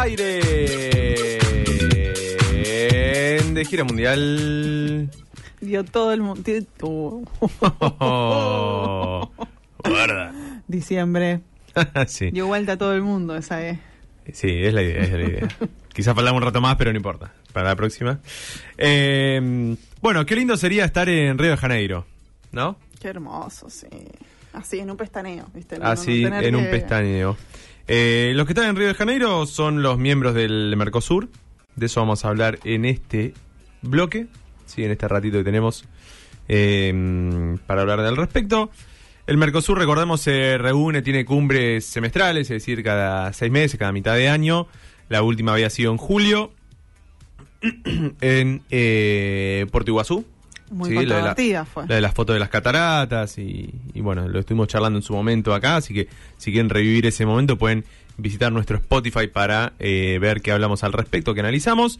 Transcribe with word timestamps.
aire 0.00 0.40
de 3.54 3.64
gira 3.68 3.84
mundial. 3.84 5.10
Dio 5.60 5.84
todo 5.84 6.12
el 6.12 6.20
mundo. 6.22 6.42
Guarda. 9.84 10.32
Diciembre. 10.68 11.40
sí. 12.06 12.30
Dio 12.30 12.46
vuelta 12.46 12.72
a 12.72 12.76
todo 12.78 12.94
el 12.94 13.02
mundo 13.02 13.36
esa 13.36 13.66
es. 13.66 13.78
Sí, 14.32 14.48
es 14.50 14.72
la 14.74 14.82
idea, 14.82 15.02
es 15.02 15.12
la 15.12 15.22
idea. 15.22 15.48
Quizás 15.94 16.14
faltamos 16.14 16.40
un 16.40 16.44
rato 16.46 16.60
más, 16.60 16.76
pero 16.76 16.92
no 16.92 16.96
importa. 16.96 17.32
Para 17.52 17.70
la 17.70 17.76
próxima. 17.76 18.20
Eh, 18.76 19.76
bueno, 20.00 20.24
qué 20.26 20.36
lindo 20.36 20.56
sería 20.56 20.84
estar 20.84 21.08
en 21.08 21.38
Río 21.38 21.50
de 21.50 21.56
Janeiro, 21.56 22.06
¿no? 22.52 22.78
Qué 23.00 23.08
hermoso, 23.08 23.68
sí. 23.70 23.86
Así, 24.52 24.78
en 24.78 24.90
un 24.90 24.96
pestaneo, 24.96 25.46
¿viste? 25.54 25.78
No- 25.78 25.86
Así, 25.86 26.24
no 26.24 26.38
en 26.38 26.56
un 26.56 26.64
pestañeo. 26.70 27.36
Eh, 27.88 28.32
los 28.34 28.46
que 28.46 28.52
están 28.52 28.68
en 28.68 28.76
Río 28.76 28.88
de 28.88 28.94
Janeiro 28.94 29.46
son 29.46 29.82
los 29.82 29.98
miembros 29.98 30.34
del 30.34 30.74
Mercosur. 30.76 31.28
De 31.74 31.86
eso 31.86 32.00
vamos 32.00 32.24
a 32.24 32.28
hablar 32.28 32.58
en 32.64 32.84
este 32.84 33.32
bloque. 33.82 34.26
Sí, 34.66 34.84
en 34.84 34.90
este 34.90 35.08
ratito 35.08 35.38
que 35.38 35.44
tenemos 35.44 35.84
eh, 36.48 37.56
para 37.66 37.80
hablar 37.80 38.02
del 38.02 38.16
respecto. 38.16 38.70
El 39.26 39.36
Mercosur, 39.36 39.78
recordemos, 39.78 40.20
se 40.20 40.56
reúne, 40.58 41.02
tiene 41.02 41.24
cumbres 41.24 41.84
semestrales, 41.84 42.50
es 42.50 42.62
decir, 42.62 42.82
cada 42.82 43.32
seis 43.32 43.52
meses, 43.52 43.78
cada 43.78 43.92
mitad 43.92 44.14
de 44.14 44.28
año. 44.28 44.66
La 45.08 45.22
última 45.22 45.52
había 45.52 45.70
sido 45.70 45.92
en 45.92 45.98
julio 45.98 46.52
en 48.20 48.62
eh, 48.70 49.66
Iguazú. 49.86 50.24
Muy 50.70 50.90
Sí, 50.90 51.06
la 51.06 51.64
fue. 51.64 51.86
La 51.86 51.94
de 51.96 52.00
las 52.00 52.14
fotos 52.14 52.34
de 52.34 52.40
las 52.40 52.48
cataratas 52.48 53.38
y, 53.38 53.70
y 53.94 54.00
bueno, 54.00 54.28
lo 54.28 54.38
estuvimos 54.38 54.68
charlando 54.68 54.98
en 54.98 55.02
su 55.02 55.14
momento 55.14 55.54
acá, 55.54 55.76
así 55.76 55.94
que 55.94 56.08
si 56.36 56.52
quieren 56.52 56.68
revivir 56.68 57.06
ese 57.06 57.24
momento 57.24 57.56
pueden 57.56 57.84
visitar 58.18 58.52
nuestro 58.52 58.76
Spotify 58.76 59.28
para 59.28 59.72
eh, 59.78 60.18
ver 60.20 60.42
qué 60.42 60.52
hablamos 60.52 60.84
al 60.84 60.92
respecto, 60.92 61.34
que 61.34 61.40
analizamos. 61.40 61.98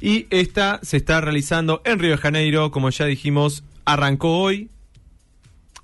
Y 0.00 0.26
esta 0.30 0.78
se 0.82 0.96
está 0.96 1.20
realizando 1.20 1.82
en 1.84 1.98
Río 1.98 2.12
de 2.12 2.18
Janeiro, 2.18 2.70
como 2.70 2.90
ya 2.90 3.06
dijimos, 3.06 3.64
arrancó 3.84 4.38
hoy. 4.38 4.68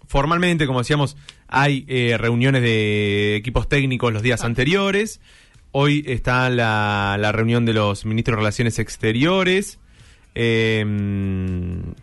Formalmente, 0.07 0.67
como 0.67 0.81
decíamos, 0.81 1.17
hay 1.49 1.85
eh, 1.89 2.17
reuniones 2.19 2.63
de 2.63 3.37
equipos 3.37 3.69
técnicos 3.69 4.13
los 4.13 4.23
días 4.23 4.45
anteriores. 4.45 5.21
Hoy 5.73 6.05
está 6.07 6.51
la, 6.51 7.17
la 7.19 7.33
reunión 7.33 7.65
de 7.65 7.73
los 7.73 8.05
ministros 8.05 8.37
de 8.37 8.41
Relaciones 8.41 8.79
Exteriores 8.79 9.79
eh, 10.35 10.85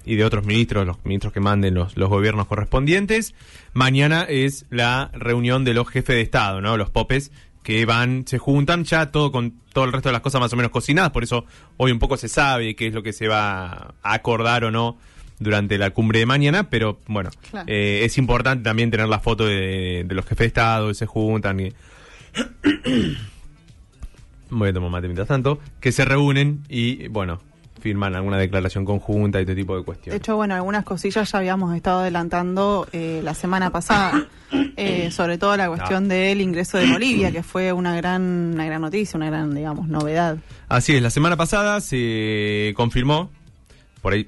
y 0.06 0.16
de 0.16 0.26
otros 0.26 0.46
ministros, 0.46 0.86
los 0.86 1.04
ministros 1.06 1.34
que 1.34 1.40
manden 1.40 1.74
los, 1.74 1.96
los 1.98 2.10
gobiernos 2.10 2.48
correspondientes. 2.48 3.34
Mañana 3.74 4.24
es 4.24 4.66
la 4.70 5.10
reunión 5.14 5.64
de 5.64 5.74
los 5.74 5.88
jefes 5.88 6.16
de 6.16 6.22
Estado, 6.22 6.62
¿no? 6.62 6.78
Los 6.78 6.90
popes 6.90 7.32
que 7.64 7.86
van, 7.86 8.26
se 8.28 8.38
juntan 8.38 8.84
ya 8.86 9.12
todo 9.12 9.32
con 9.32 9.54
todo 9.74 9.84
el 9.86 9.92
resto 9.92 10.10
de 10.10 10.14
las 10.14 10.22
cosas 10.22 10.40
más 10.42 10.54
o 10.54 10.56
menos 10.56 10.72
cocinadas, 10.72 11.12
por 11.12 11.24
eso 11.24 11.46
hoy 11.76 11.92
un 11.92 12.00
poco 12.00 12.16
se 12.18 12.30
sabe 12.30 12.76
qué 12.76 12.88
es 12.88 12.94
lo 12.94 13.04
que 13.04 13.12
se 13.14 13.28
va 13.28 13.94
a 14.02 14.14
acordar 14.14 14.64
o 14.64 14.72
no 14.72 14.98
durante 15.40 15.78
la 15.78 15.90
cumbre 15.92 16.20
de 16.20 16.26
mañana, 16.26 16.70
pero 16.70 17.00
bueno, 17.08 17.30
Claro. 17.52 17.66
eh, 17.70 18.02
es 18.04 18.18
importante 18.18 18.64
también 18.64 18.90
tener 18.90 19.08
la 19.10 19.20
foto 19.20 19.46
de, 19.46 20.04
de 20.08 20.16
los 20.16 20.24
jefes 20.26 20.38
de 20.40 20.46
Estado 20.48 20.88
que 20.88 20.94
se 20.96 21.06
juntan 21.06 21.60
y... 21.60 21.74
Voy 24.50 24.70
a 24.70 24.74
tomar 24.74 24.90
mate 24.90 25.08
mientras 25.08 25.28
tanto, 25.28 25.60
que 25.82 25.92
se 25.92 26.06
reúnen 26.06 26.64
y, 26.70 27.10
bueno, 27.10 27.42
firman 27.80 28.16
alguna 28.16 28.38
declaración 28.38 28.86
conjunta 28.86 29.40
y 29.40 29.42
este 29.42 29.56
tipo 29.56 29.74
de 29.74 29.80
De 29.82 29.86
cuestiones. 29.86 30.20
hecho, 30.22 30.36
bueno, 30.36 30.56
algunas 30.56 30.84
cosillas 30.84 31.32
ya 31.32 31.38
habíamos 31.38 31.76
estado 31.76 32.00
adelantando 32.00 32.88
eh, 32.92 33.22
la 33.24 33.34
semana 33.34 33.70
pasada, 33.70 34.28
eh, 34.76 35.10
sobre 35.12 35.38
todo 35.38 35.56
la 35.58 35.68
cuestión 35.68 36.06
Ah. 36.06 36.14
del 36.14 36.42
ingreso 36.42 36.78
de 36.78 36.92
Bolivia, 36.92 37.32
que 37.32 37.44
fue 37.44 37.72
una 37.74 37.96
gran, 37.96 38.52
una 38.54 38.66
gran 38.66 38.82
noticia, 38.82 39.18
una 39.18 39.28
gran, 39.28 39.54
digamos, 39.54 39.88
novedad. 39.88 40.38
Así 40.70 40.96
es, 40.96 41.02
la 41.02 41.10
semana 41.10 41.38
pasada 41.38 41.80
se 41.82 42.74
confirmó, 42.76 43.30
por 44.02 44.14
ahí, 44.14 44.28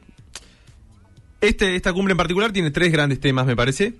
este, 1.42 1.76
esta 1.76 1.94
cumbre 1.94 2.12
en 2.12 2.18
particular 2.18 2.52
tiene 2.52 2.72
tres 2.72 2.92
grandes 2.92 3.20
temas, 3.20 3.46
me 3.46 3.56
parece. 3.56 3.94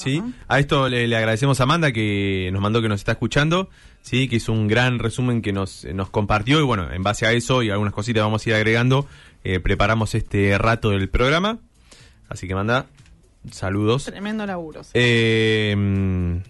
¿Sí? 0.00 0.22
A 0.48 0.58
esto 0.58 0.88
le, 0.88 1.06
le 1.06 1.16
agradecemos 1.16 1.60
a 1.60 1.64
Amanda 1.64 1.92
que 1.92 2.50
nos 2.52 2.62
mandó 2.62 2.82
que 2.82 2.88
nos 2.88 3.00
está 3.00 3.12
escuchando, 3.12 3.68
¿sí? 4.02 4.28
que 4.28 4.36
hizo 4.36 4.52
un 4.52 4.68
gran 4.68 4.98
resumen 4.98 5.42
que 5.42 5.52
nos, 5.52 5.84
nos 5.84 6.10
compartió 6.10 6.58
y 6.60 6.62
bueno, 6.62 6.90
en 6.90 7.02
base 7.02 7.26
a 7.26 7.32
eso 7.32 7.62
y 7.62 7.70
algunas 7.70 7.92
cositas 7.92 8.22
vamos 8.22 8.46
a 8.46 8.50
ir 8.50 8.54
agregando, 8.56 9.06
eh, 9.44 9.60
preparamos 9.60 10.14
este 10.14 10.56
rato 10.58 10.90
del 10.90 11.08
programa. 11.08 11.58
Así 12.28 12.46
que 12.46 12.52
Amanda, 12.54 12.86
saludos. 13.50 14.04
Tremendo 14.04 14.46
laburo. 14.46 14.84
sí. 14.84 14.90
Eh, 14.94 16.40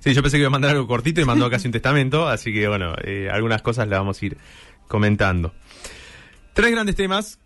sí, 0.00 0.14
yo 0.14 0.22
pensé 0.22 0.36
que 0.36 0.42
iba 0.42 0.48
a 0.48 0.50
mandar 0.50 0.72
algo 0.72 0.86
cortito 0.86 1.20
y 1.20 1.24
mandó 1.24 1.48
casi 1.50 1.68
un 1.68 1.72
testamento, 1.72 2.28
así 2.28 2.52
que 2.52 2.68
bueno, 2.68 2.94
eh, 3.04 3.28
algunas 3.30 3.62
cosas 3.62 3.88
las 3.88 3.98
vamos 4.00 4.20
a 4.20 4.26
ir 4.26 4.36
comentando. 4.88 5.52
Tres 6.52 6.70
grandes 6.70 6.94
temas 6.94 7.38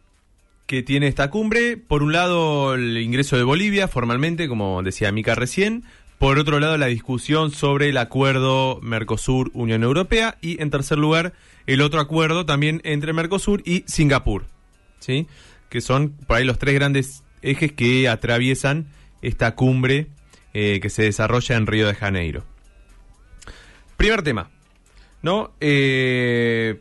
que 0.68 0.82
tiene 0.82 1.08
esta 1.08 1.30
cumbre. 1.30 1.78
Por 1.78 2.02
un 2.02 2.12
lado, 2.12 2.74
el 2.74 2.96
ingreso 2.98 3.36
de 3.36 3.42
Bolivia 3.42 3.88
formalmente, 3.88 4.48
como 4.48 4.82
decía 4.82 5.10
Mica 5.10 5.34
recién. 5.34 5.82
Por 6.18 6.38
otro 6.38 6.60
lado, 6.60 6.76
la 6.76 6.86
discusión 6.86 7.50
sobre 7.50 7.88
el 7.88 7.96
acuerdo 7.96 8.78
Mercosur-Unión 8.82 9.82
Europea. 9.82 10.36
Y 10.42 10.60
en 10.62 10.70
tercer 10.70 10.98
lugar, 10.98 11.32
el 11.66 11.80
otro 11.80 12.00
acuerdo 12.00 12.44
también 12.44 12.82
entre 12.84 13.14
Mercosur 13.14 13.62
y 13.64 13.82
Singapur. 13.86 14.44
¿Sí? 14.98 15.26
Que 15.70 15.80
son 15.80 16.10
por 16.10 16.36
ahí 16.36 16.44
los 16.44 16.58
tres 16.58 16.74
grandes 16.74 17.24
ejes 17.40 17.72
que 17.72 18.06
atraviesan 18.06 18.88
esta 19.22 19.54
cumbre 19.54 20.08
eh, 20.52 20.80
que 20.82 20.90
se 20.90 21.02
desarrolla 21.02 21.56
en 21.56 21.66
Río 21.66 21.86
de 21.86 21.94
Janeiro. 21.94 22.44
Primer 23.96 24.22
tema. 24.22 24.50
¿No? 25.22 25.54
Eh, 25.60 26.78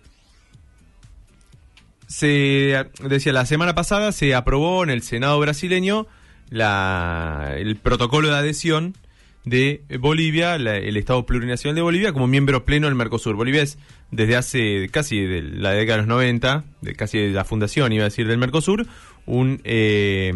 se 2.07 2.85
decía 3.07 3.33
la 3.33 3.45
semana 3.45 3.75
pasada 3.75 4.11
se 4.11 4.33
aprobó 4.33 4.83
en 4.83 4.89
el 4.89 5.01
Senado 5.03 5.39
brasileño 5.39 6.07
la, 6.49 7.53
el 7.57 7.75
protocolo 7.75 8.29
de 8.29 8.35
adhesión 8.35 8.95
de 9.43 9.81
Bolivia, 9.99 10.57
la- 10.57 10.75
el 10.77 10.97
Estado 10.97 11.25
plurinacional 11.25 11.75
de 11.75 11.81
Bolivia, 11.81 12.11
como 12.13 12.27
miembro 12.27 12.65
pleno 12.65 12.87
del 12.87 12.95
Mercosur. 12.95 13.35
Bolivia 13.35 13.61
es 13.61 13.77
desde 14.11 14.35
hace 14.35 14.89
casi 14.91 15.21
de 15.21 15.41
la 15.41 15.71
década 15.71 15.97
de 15.97 16.01
los 16.03 16.07
90, 16.07 16.63
de 16.81 16.95
casi 16.95 17.17
de 17.19 17.29
la 17.29 17.45
fundación, 17.45 17.91
iba 17.93 18.03
a 18.03 18.09
decir, 18.09 18.27
del 18.27 18.37
Mercosur, 18.37 18.85
un 19.25 19.61
eh, 19.63 20.33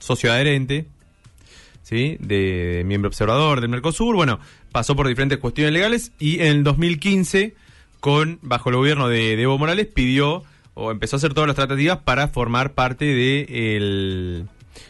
socio 0.00 0.32
adherente, 0.32 0.86
¿sí? 1.82 2.16
de 2.20 2.82
miembro 2.86 3.08
observador 3.08 3.60
del 3.60 3.68
Mercosur. 3.70 4.14
Bueno, 4.14 4.40
pasó 4.70 4.96
por 4.96 5.06
diferentes 5.08 5.38
cuestiones 5.38 5.72
legales 5.74 6.12
y 6.18 6.40
en 6.40 6.46
el 6.46 6.64
2015, 6.64 7.54
con 8.02 8.40
bajo 8.42 8.68
el 8.68 8.74
gobierno 8.74 9.06
de, 9.06 9.36
de 9.36 9.42
Evo 9.44 9.58
Morales, 9.58 9.86
pidió 9.86 10.42
o 10.74 10.90
empezó 10.90 11.14
a 11.14 11.18
hacer 11.18 11.34
todas 11.34 11.46
las 11.46 11.54
tratativas 11.54 11.98
para 11.98 12.26
formar 12.26 12.72
parte 12.72 13.04
de 13.04 13.76
el, 13.76 14.48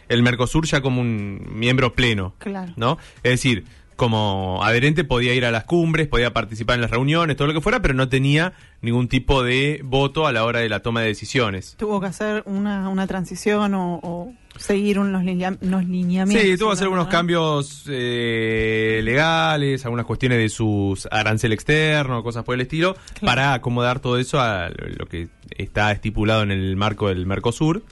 el 0.08 0.22
Mercosur 0.22 0.66
ya 0.66 0.80
como 0.80 1.02
un 1.02 1.46
miembro 1.52 1.92
pleno. 1.92 2.32
Claro. 2.38 2.72
¿no? 2.76 2.96
Es 3.22 3.32
decir, 3.32 3.64
como 3.96 4.60
adherente 4.64 5.04
podía 5.04 5.34
ir 5.34 5.44
a 5.44 5.50
las 5.50 5.64
cumbres, 5.64 6.08
podía 6.08 6.32
participar 6.32 6.74
en 6.76 6.80
las 6.82 6.90
reuniones, 6.90 7.36
todo 7.36 7.46
lo 7.48 7.54
que 7.54 7.60
fuera, 7.60 7.80
pero 7.82 7.94
no 7.94 8.08
tenía 8.08 8.52
ningún 8.80 9.08
tipo 9.08 9.42
de 9.42 9.80
voto 9.84 10.26
a 10.26 10.32
la 10.32 10.44
hora 10.44 10.60
de 10.60 10.68
la 10.68 10.80
toma 10.80 11.00
de 11.02 11.08
decisiones. 11.08 11.74
Tuvo 11.78 12.00
que 12.00 12.06
hacer 12.06 12.42
una, 12.46 12.88
una 12.88 13.06
transición 13.06 13.74
o, 13.74 14.00
o 14.02 14.32
seguir 14.58 14.98
unos, 14.98 15.22
linea- 15.24 15.56
unos 15.60 15.84
lineamientos. 15.84 16.50
Sí, 16.50 16.56
tuvo 16.58 16.70
que 16.70 16.74
hacer 16.74 16.88
¿no? 16.88 16.94
unos 16.94 17.08
cambios 17.08 17.84
eh, 17.88 19.00
legales, 19.04 19.84
algunas 19.84 20.06
cuestiones 20.06 20.38
de 20.38 20.48
sus 20.48 21.06
arancel 21.10 21.52
externo, 21.52 22.22
cosas 22.22 22.44
por 22.44 22.54
el 22.54 22.62
estilo, 22.62 22.96
para 23.20 23.54
acomodar 23.54 24.00
todo 24.00 24.18
eso 24.18 24.40
a 24.40 24.68
lo 24.70 25.06
que 25.06 25.28
está 25.56 25.92
estipulado 25.92 26.42
en 26.42 26.50
el 26.50 26.76
marco 26.76 27.08
del 27.08 27.24
Mercosur. 27.26 27.82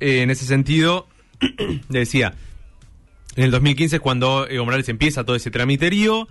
Eh, 0.00 0.22
en 0.22 0.30
ese 0.30 0.44
sentido, 0.44 1.06
decía, 1.88 2.34
en 3.38 3.44
el 3.44 3.52
2015 3.52 3.96
es 3.96 4.02
cuando 4.02 4.48
Evo 4.48 4.64
Morales 4.64 4.88
empieza 4.88 5.24
todo 5.24 5.36
ese 5.36 5.52
tramiterío. 5.52 6.26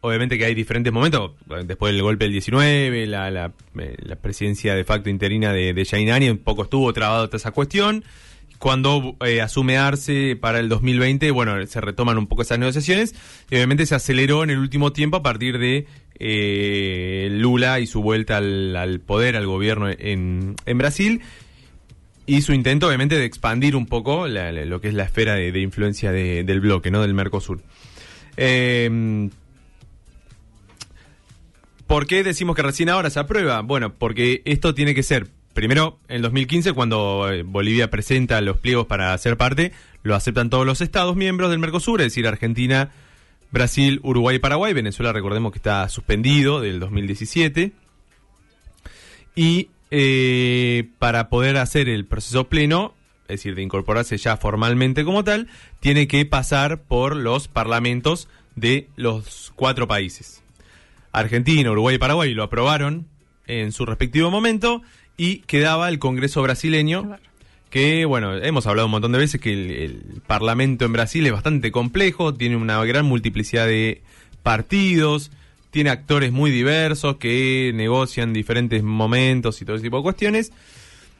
Obviamente 0.00 0.38
que 0.38 0.46
hay 0.46 0.54
diferentes 0.54 0.90
momentos, 0.90 1.32
después 1.66 1.92
del 1.92 2.00
golpe 2.00 2.24
del 2.24 2.32
19, 2.32 3.06
la, 3.06 3.52
eh, 3.78 3.96
la 3.98 4.16
presidencia 4.16 4.74
de 4.74 4.84
facto 4.84 5.10
interina 5.10 5.52
de, 5.52 5.74
de 5.74 5.84
Yainani, 5.84 6.30
un 6.30 6.38
poco 6.38 6.62
estuvo 6.62 6.90
trabado 6.94 7.26
toda 7.26 7.36
esa 7.36 7.50
cuestión. 7.50 8.04
Cuando 8.58 9.16
eh, 9.26 9.42
asume 9.42 9.76
Arce 9.76 10.36
para 10.36 10.60
el 10.60 10.70
2020, 10.70 11.30
bueno, 11.30 11.66
se 11.66 11.82
retoman 11.82 12.16
un 12.16 12.26
poco 12.26 12.40
esas 12.40 12.58
negociaciones 12.58 13.14
y 13.50 13.56
obviamente 13.56 13.84
se 13.84 13.94
aceleró 13.94 14.44
en 14.44 14.50
el 14.50 14.58
último 14.58 14.94
tiempo 14.94 15.18
a 15.18 15.22
partir 15.22 15.58
de 15.58 15.86
eh, 16.18 17.28
Lula 17.32 17.80
y 17.80 17.86
su 17.86 18.00
vuelta 18.00 18.38
al, 18.38 19.02
poder, 19.04 19.36
al 19.36 19.46
gobierno 19.46 19.90
en 19.90 20.78
Brasil 20.78 21.20
y 22.26 22.42
su 22.42 22.52
intento 22.52 22.86
obviamente 22.88 23.16
de 23.18 23.24
expandir 23.24 23.76
un 23.76 23.86
poco 23.86 24.26
lo 24.26 24.80
que 24.80 24.88
es 24.88 24.94
la 24.94 25.04
esfera 25.04 25.34
de, 25.34 25.60
influencia 25.60 26.10
de- 26.12 26.44
del 26.44 26.60
bloque, 26.60 26.90
¿no? 26.90 27.02
Del 27.02 27.14
Mercosur. 27.14 27.60
Eh, 28.36 29.28
¿Por 31.86 32.06
qué 32.06 32.24
decimos 32.24 32.56
que 32.56 32.62
recién 32.62 32.88
ahora 32.88 33.10
se 33.10 33.20
aprueba? 33.20 33.60
Bueno, 33.60 33.92
porque 33.94 34.40
esto 34.46 34.74
tiene 34.74 34.94
que 34.94 35.02
ser, 35.02 35.26
primero, 35.52 35.98
en 36.08 36.22
2015, 36.22 36.72
cuando 36.72 37.30
eh, 37.30 37.42
Bolivia 37.42 37.90
presenta 37.90 38.40
los 38.40 38.56
pliegos 38.58 38.86
para 38.86 39.16
ser 39.18 39.36
parte, 39.36 39.72
lo 40.02 40.14
aceptan 40.14 40.48
todos 40.50 40.64
los 40.64 40.80
estados 40.80 41.14
miembros 41.14 41.50
del 41.50 41.58
Mercosur, 41.58 42.00
es 42.00 42.06
decir, 42.06 42.26
Argentina, 42.26 42.90
Brasil, 43.50 44.00
Uruguay 44.02 44.38
Paraguay. 44.38 44.72
Venezuela, 44.72 45.12
recordemos 45.12 45.52
que 45.52 45.58
está 45.58 45.86
suspendido 45.90 46.60
del 46.60 46.80
2017. 46.80 47.72
Y 49.36 49.68
eh, 49.90 50.88
para 50.98 51.28
poder 51.28 51.56
hacer 51.56 51.88
el 51.88 52.04
proceso 52.04 52.44
pleno, 52.44 52.94
es 53.22 53.38
decir, 53.38 53.54
de 53.54 53.62
incorporarse 53.62 54.16
ya 54.16 54.36
formalmente 54.36 55.04
como 55.04 55.24
tal, 55.24 55.48
tiene 55.80 56.08
que 56.08 56.24
pasar 56.26 56.82
por 56.82 57.16
los 57.16 57.48
parlamentos 57.48 58.28
de 58.56 58.88
los 58.96 59.52
cuatro 59.56 59.88
países. 59.88 60.42
Argentina, 61.12 61.70
Uruguay 61.70 61.96
y 61.96 61.98
Paraguay 61.98 62.34
lo 62.34 62.42
aprobaron 62.42 63.06
en 63.46 63.72
su 63.72 63.86
respectivo 63.86 64.30
momento 64.30 64.82
y 65.16 65.38
quedaba 65.40 65.88
el 65.88 65.98
Congreso 65.98 66.42
brasileño, 66.42 67.18
que 67.70 68.04
bueno, 68.04 68.36
hemos 68.36 68.66
hablado 68.66 68.86
un 68.86 68.92
montón 68.92 69.12
de 69.12 69.18
veces 69.18 69.40
que 69.40 69.52
el, 69.52 69.70
el 69.70 70.22
Parlamento 70.26 70.84
en 70.84 70.92
Brasil 70.92 71.26
es 71.26 71.32
bastante 71.32 71.70
complejo, 71.70 72.34
tiene 72.34 72.56
una 72.56 72.84
gran 72.84 73.04
multiplicidad 73.04 73.66
de 73.66 74.02
partidos, 74.42 75.30
tiene 75.74 75.90
actores 75.90 76.30
muy 76.30 76.52
diversos 76.52 77.16
que 77.16 77.72
negocian 77.74 78.32
diferentes 78.32 78.84
momentos 78.84 79.60
y 79.60 79.64
todo 79.64 79.74
ese 79.74 79.82
tipo 79.82 79.96
de 79.96 80.02
cuestiones. 80.04 80.52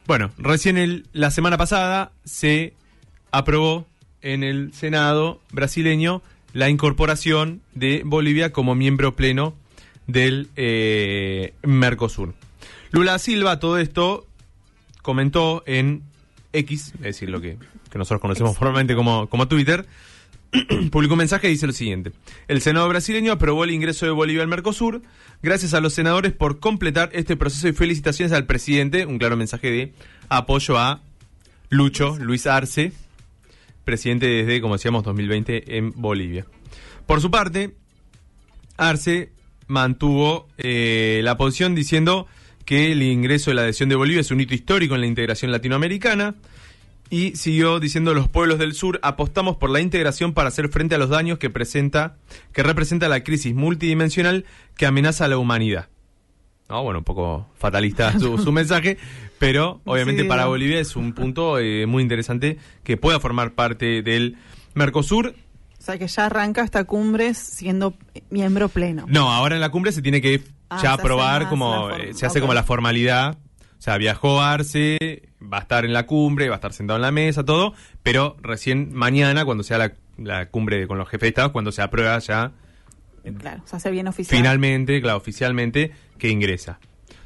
Bueno, 0.06 0.31
recién 0.39 0.79
el, 0.79 1.09
la 1.12 1.33
semana 1.33 1.59
pasada 1.59 2.12
se 2.25 2.73
aprobó 3.33 3.85
en 4.23 4.45
el 4.45 4.73
Senado 4.73 5.41
brasileño 5.51 6.23
la 6.53 6.69
incorporación 6.69 7.62
de 7.75 8.03
Bolivia 8.05 8.53
como 8.53 8.77
miembro 8.77 9.17
pleno 9.17 9.56
del 10.06 10.51
eh, 10.55 11.55
Mercosur. 11.65 12.35
Lula 12.93 13.19
Silva 13.19 13.59
todo 13.59 13.79
esto 13.79 14.25
comentó 15.03 15.65
en 15.67 16.05
X, 16.53 16.93
es 16.95 17.01
decir, 17.01 17.29
lo 17.29 17.41
que, 17.41 17.59
que 17.91 17.99
nosotros 17.99 18.21
conocemos 18.21 18.56
formalmente 18.56 18.95
como, 18.95 19.29
como 19.29 19.49
Twitter, 19.49 19.85
publicó 20.91 21.15
un 21.15 21.19
mensaje 21.19 21.49
y 21.49 21.53
dice 21.53 21.67
lo 21.67 21.73
siguiente. 21.73 22.12
El 22.49 22.61
Senado 22.61 22.89
brasileño 22.89 23.33
aprobó 23.33 23.65
el 23.65 23.71
ingreso 23.71 24.06
de 24.06 24.12
Bolivia 24.12 24.43
al 24.43 24.49
Mercosur. 24.49 25.03
Gracias 25.43 25.75
a 25.75 25.81
los 25.81 25.93
senadores 25.93 26.33
por 26.33 26.61
completar 26.61 27.11
este 27.12 27.37
proceso 27.37 27.69
y 27.69 27.73
felicitaciones 27.73 28.33
al 28.33 28.47
presidente. 28.47 29.06
Un 29.06 29.19
claro 29.19 29.37
mensaje 29.37 29.71
de 29.71 29.93
apoyo 30.29 30.79
a 30.79 31.03
Lucho, 31.71 32.17
Luis 32.21 32.47
Arce, 32.47 32.93
presidente 33.85 34.27
desde, 34.27 34.61
como 34.61 34.75
decíamos, 34.75 35.05
2020 35.05 35.77
en 35.77 35.93
Bolivia. 35.97 36.47
Por 37.06 37.21
su 37.21 37.31
parte, 37.31 37.75
Arce 38.77 39.33
mantuvo 39.67 40.49
eh, 40.59 41.21
la 41.25 41.37
posición 41.37 41.75
diciendo 41.75 42.27
que 42.65 42.93
el 42.93 43.03
ingreso 43.03 43.51
de 43.51 43.56
la 43.56 43.62
adhesión 43.62 43.89
de 43.89 43.95
Bolivia 43.95 44.21
es 44.21 44.31
un 44.31 44.41
hito 44.41 44.55
histórico 44.55 44.95
en 44.95 45.03
la 45.03 45.06
integración 45.06 45.51
latinoamericana 45.51 46.35
y 47.11 47.37
siguió 47.37 47.81
diciendo 47.81 48.15
los 48.15 48.29
pueblos 48.29 48.59
del 48.59 48.75
sur 48.75 48.99
apostamos 49.03 49.56
por 49.56 49.71
la 49.71 49.81
integración 49.81 50.33
para 50.33 50.49
hacer 50.49 50.69
frente 50.69 50.95
a 50.95 50.99
los 50.99 51.11
daños 51.11 51.39
que 51.39 51.51
presenta 51.51 52.17
que 52.53 52.62
representa 52.62 53.09
la 53.09 53.23
crisis 53.23 53.55
multidimensional 53.55 54.45
que 54.77 54.87
amenaza 54.87 55.27
a 55.27 55.29
la 55.29 55.39
humanidad. 55.39 55.89
No, 56.69 56.83
bueno, 56.83 57.01
un 57.01 57.05
poco 57.05 57.47
fatalista 57.56 58.19
su, 58.19 58.39
su 58.43 58.51
mensaje, 58.53 58.97
pero 59.39 59.81
obviamente 59.85 60.23
Sí, 60.23 60.29
para. 60.29 60.47
Bolivia 60.47 60.81
es 60.81 60.97
un 60.97 61.12
punto 61.12 61.59
eh, 61.59 61.87
muy 61.87 62.03
interesante 62.03 62.59
que 62.83 62.97
pueda 62.97 63.21
formar 63.21 63.53
parte 63.53 64.03
del 64.03 64.37
Mercosur. 64.75 65.35
O 65.79 65.83
sea 65.85 65.99
que 65.99 66.09
ya 66.09 66.27
arranca 66.27 66.62
esta 66.62 66.85
cumbre 66.85 67.35
siendo 67.35 67.95
miembro 68.31 68.71
pleno. 68.71 69.05
No, 69.06 69.31
ahora 69.31 69.55
en 69.56 69.61
la 69.61 69.69
cumbre 69.69 69.93
se 69.93 70.01
tiene 70.01 70.23
que 70.23 70.43
Ah, 70.71 70.81
ya 70.83 70.93
aprobar 70.95 71.49
como 71.49 71.89
la 71.91 71.97
eh, 71.99 72.15
se 72.15 72.27
hace 72.27 72.39
ok. 72.39 72.43
como 72.43 72.55
la 72.55 72.62
formalidad. 72.65 73.37
O 73.79 73.83
sea, 73.85 73.99
viajó 73.99 74.41
Arce, 74.41 75.29
va 75.52 75.58
a 75.58 75.61
estar 75.61 75.85
en 75.85 75.93
la 75.93 76.06
cumbre, 76.06 76.49
va 76.49 76.55
a 76.55 76.58
estar 76.58 76.73
sentado 76.73 76.96
en 76.96 77.02
la 77.02 77.12
mesa, 77.12 77.44
todo, 77.44 77.75
pero 78.02 78.37
recién 78.43 78.93
mañana, 78.94 79.44
cuando 79.44 79.62
sea 79.64 79.79
la, 79.79 79.93
la 80.19 80.46
cumbre 80.49 80.87
con 80.87 80.99
los 80.99 81.08
jefes 81.08 81.23
de 81.23 81.29
Estado, 81.29 81.52
cuando 81.52 81.73
se 81.73 81.82
aprueba 81.82 82.19
ya 82.19 82.52
Claro, 83.38 83.62
se 83.64 83.76
hace 83.76 83.91
bien 83.91 84.06
oficial. 84.06 84.37
finalmente, 84.37 85.00
claro, 85.00 85.17
oficialmente, 85.17 85.93
que 86.19 86.29
ingresa. 86.29 86.79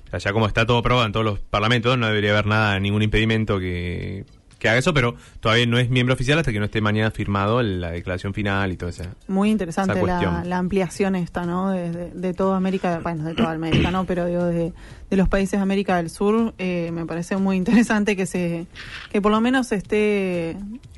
O 0.06 0.10
sea, 0.10 0.18
ya 0.20 0.32
como 0.32 0.46
está 0.46 0.64
todo 0.64 0.78
aprobado 0.78 1.06
en 1.06 1.12
todos 1.12 1.26
los 1.26 1.40
parlamentos, 1.40 1.98
no 1.98 2.06
debería 2.06 2.30
haber 2.30 2.46
nada, 2.46 2.78
ningún 2.78 3.02
impedimento 3.02 3.58
que, 3.58 4.24
que 4.58 4.68
haga 4.68 4.78
eso, 4.78 4.92
pero 4.92 5.14
todavía 5.40 5.66
no 5.66 5.78
es 5.78 5.88
miembro 5.88 6.14
oficial 6.14 6.38
hasta 6.38 6.52
que 6.52 6.58
no 6.58 6.64
esté 6.64 6.80
mañana 6.80 7.10
firmado 7.10 7.62
la 7.62 7.90
declaración 7.92 8.34
final 8.34 8.72
y 8.72 8.76
todo 8.76 8.90
eso. 8.90 9.04
Muy 9.28 9.50
interesante 9.50 9.92
esa 9.98 10.06
la, 10.06 10.44
la 10.44 10.58
ampliación 10.58 11.14
esta, 11.14 11.44
¿no? 11.46 11.70
De, 11.70 11.90
de- 11.92 12.10
de 12.10 12.34
toda 12.34 12.56
América, 12.56 12.98
bueno, 13.02 13.24
de 13.24 13.34
toda 13.34 13.52
América, 13.52 13.90
¿no? 13.90 14.04
Pero 14.04 14.26
digo, 14.26 14.44
de, 14.44 14.72
de 15.10 15.16
los 15.16 15.28
países 15.28 15.52
de 15.58 15.62
América 15.62 15.96
del 15.98 16.10
Sur, 16.10 16.54
eh, 16.58 16.90
me 16.92 17.06
parece 17.06 17.36
muy 17.36 17.56
interesante 17.56 18.16
que 18.16 18.26
se, 18.26 18.66
que 19.12 19.22
por 19.22 19.30
lo 19.30 19.40
menos 19.40 19.68
se 19.68 19.76
esté, 19.76 20.56